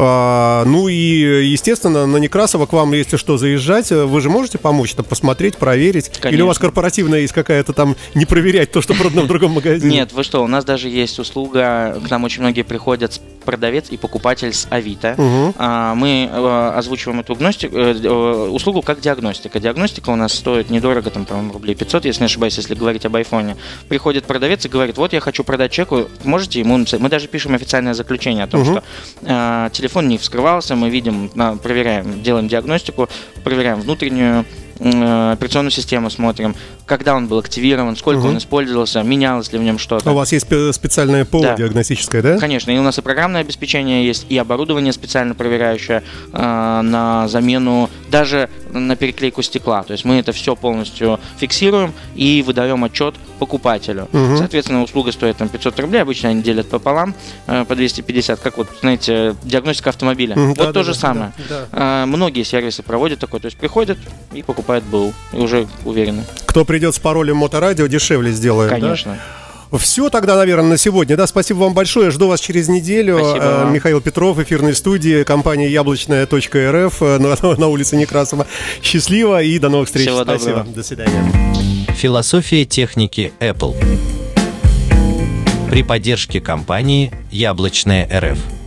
А, 0.00 0.64
ну 0.64 0.86
и, 0.86 0.94
естественно, 0.94 2.06
на 2.06 2.18
Некрасова 2.18 2.66
к 2.66 2.72
вам, 2.72 2.92
если 2.92 3.16
что, 3.16 3.36
заезжать, 3.36 3.90
вы 3.90 4.20
же 4.20 4.30
можете 4.30 4.56
помочь, 4.56 4.94
это 4.94 5.02
посмотреть, 5.02 5.56
проверить? 5.56 6.08
Конечно. 6.20 6.28
Или 6.28 6.42
у 6.42 6.46
вас 6.46 6.58
корпоративная 6.58 7.20
есть 7.20 7.32
какая-то 7.32 7.72
там, 7.72 7.96
не 8.14 8.24
проверять 8.24 8.70
то, 8.70 8.80
что 8.80 8.94
продано 8.94 9.22
в 9.22 9.26
другом 9.26 9.52
магазине? 9.52 9.96
Нет, 9.96 10.12
вы 10.12 10.22
что, 10.22 10.44
у 10.44 10.46
нас 10.46 10.64
даже 10.64 10.88
есть 10.88 11.18
услуга, 11.18 12.00
к 12.06 12.10
нам 12.10 12.22
очень 12.22 12.42
многие 12.42 12.62
приходят 12.62 13.20
продавец 13.48 13.86
и 13.88 13.96
покупатель 13.96 14.52
с 14.52 14.68
Авито. 14.68 15.14
Угу. 15.16 15.54
Мы 15.94 16.28
э, 16.30 16.72
озвучиваем 16.76 17.20
эту 17.20 17.32
э, 17.32 17.54
э, 17.64 18.48
услугу 18.50 18.82
как 18.82 19.00
диагностика. 19.00 19.58
Диагностика 19.58 20.10
у 20.10 20.16
нас 20.16 20.34
стоит 20.34 20.68
недорого, 20.68 21.08
там, 21.08 21.24
по-моему, 21.24 21.54
рублей 21.54 21.74
500, 21.74 22.04
если 22.04 22.20
не 22.20 22.26
ошибаюсь, 22.26 22.58
если 22.58 22.74
говорить 22.74 23.06
об 23.06 23.16
айфоне. 23.16 23.56
Приходит 23.88 24.26
продавец 24.26 24.66
и 24.66 24.68
говорит, 24.68 24.98
вот 24.98 25.14
я 25.14 25.20
хочу 25.20 25.44
продать 25.44 25.72
чеку, 25.72 26.08
можете 26.24 26.60
ему 26.60 26.76
Мы 26.98 27.08
даже 27.08 27.26
пишем 27.26 27.54
официальное 27.54 27.94
заключение 27.94 28.44
о 28.44 28.48
том, 28.48 28.60
угу. 28.60 28.70
что 28.70 28.82
э, 29.22 29.70
телефон 29.72 30.08
не 30.08 30.18
вскрывался, 30.18 30.76
мы 30.76 30.90
видим, 30.90 31.30
проверяем, 31.62 32.22
делаем 32.22 32.48
диагностику, 32.48 33.08
проверяем 33.44 33.80
внутреннюю 33.80 34.44
операционную 34.80 35.70
систему 35.70 36.10
смотрим, 36.10 36.54
когда 36.86 37.14
он 37.14 37.26
был 37.26 37.38
активирован, 37.38 37.96
сколько 37.96 38.20
угу. 38.20 38.28
он 38.28 38.38
использовался, 38.38 39.02
менялось 39.02 39.52
ли 39.52 39.58
в 39.58 39.62
нем 39.62 39.78
что-то. 39.78 40.10
У 40.10 40.14
вас 40.14 40.32
есть 40.32 40.46
специальное 40.46 41.24
ПО 41.24 41.42
да. 41.42 41.56
диагностическое, 41.56 42.22
да? 42.22 42.38
Конечно, 42.38 42.70
и 42.70 42.78
у 42.78 42.82
нас 42.82 42.98
и 42.98 43.02
программное 43.02 43.40
обеспечение 43.40 44.06
есть, 44.06 44.26
и 44.28 44.38
оборудование 44.38 44.92
специально 44.92 45.34
проверяющее 45.34 46.02
э, 46.32 46.80
на 46.82 47.28
замену, 47.28 47.90
даже 48.10 48.48
на 48.72 48.96
переклейку 48.96 49.42
стекла. 49.42 49.82
То 49.82 49.92
есть 49.92 50.04
мы 50.04 50.16
это 50.16 50.32
все 50.32 50.56
полностью 50.56 51.20
фиксируем 51.38 51.92
и 52.14 52.42
выдаем 52.46 52.84
отчет 52.84 53.14
покупателю. 53.38 54.08
Угу. 54.12 54.38
Соответственно, 54.38 54.82
услуга 54.82 55.12
стоит 55.12 55.36
там 55.36 55.48
500 55.48 55.80
рублей, 55.80 56.02
обычно 56.02 56.30
они 56.30 56.42
делят 56.42 56.68
пополам 56.68 57.14
э, 57.46 57.64
по 57.64 57.74
250, 57.74 58.40
как 58.40 58.58
вот, 58.58 58.68
знаете, 58.80 59.36
диагностика 59.42 59.90
автомобиля. 59.90 60.34
Угу, 60.36 60.48
вот 60.48 60.58
да, 60.58 60.64
то 60.66 60.72
да, 60.72 60.82
же 60.82 60.92
да, 60.92 60.98
самое. 60.98 61.32
Да, 61.48 61.66
да. 61.70 62.02
Э, 62.02 62.06
многие 62.06 62.42
сервисы 62.42 62.82
проводят 62.82 63.18
такое, 63.18 63.40
то 63.40 63.46
есть 63.46 63.56
приходят 63.56 63.98
и 64.32 64.42
покупают 64.42 64.84
БУ, 64.84 65.12
и 65.32 65.36
уже 65.36 65.66
уверены. 65.84 66.24
Кто 66.46 66.64
придет 66.64 66.94
с 66.94 66.98
паролем 66.98 67.36
моторадио, 67.36 67.86
дешевле 67.86 68.32
сделает, 68.32 68.70
Конечно. 68.70 69.12
Да? 69.12 69.47
Все 69.76 70.08
тогда, 70.08 70.36
наверное, 70.36 70.70
на 70.70 70.76
сегодня. 70.78 71.16
Да, 71.16 71.26
спасибо 71.26 71.58
вам 71.58 71.74
большое. 71.74 72.10
Жду 72.10 72.28
вас 72.28 72.40
через 72.40 72.68
неделю. 72.68 73.18
Спасибо 73.18 73.66
э. 73.66 73.70
Михаил 73.70 74.00
Петров, 74.00 74.38
эфирной 74.38 74.74
студии, 74.74 75.22
компания 75.24 75.68
яблочная.рф 75.68 77.02
э, 77.02 77.18
на, 77.18 77.56
на 77.58 77.68
улице 77.68 77.96
Некрасова. 77.96 78.46
Счастливо 78.82 79.42
и 79.42 79.58
до 79.58 79.68
новых 79.68 79.88
встреч. 79.88 80.06
Всего 80.06 80.22
спасибо. 80.22 80.58
Доброго. 80.58 80.74
До 80.74 80.82
свидания. 80.82 81.54
Философия 81.94 82.64
техники 82.64 83.32
Apple. 83.40 83.76
При 85.70 85.82
поддержке 85.82 86.40
компании 86.40 87.12
Яблочная 87.30 88.08
РФ. 88.20 88.57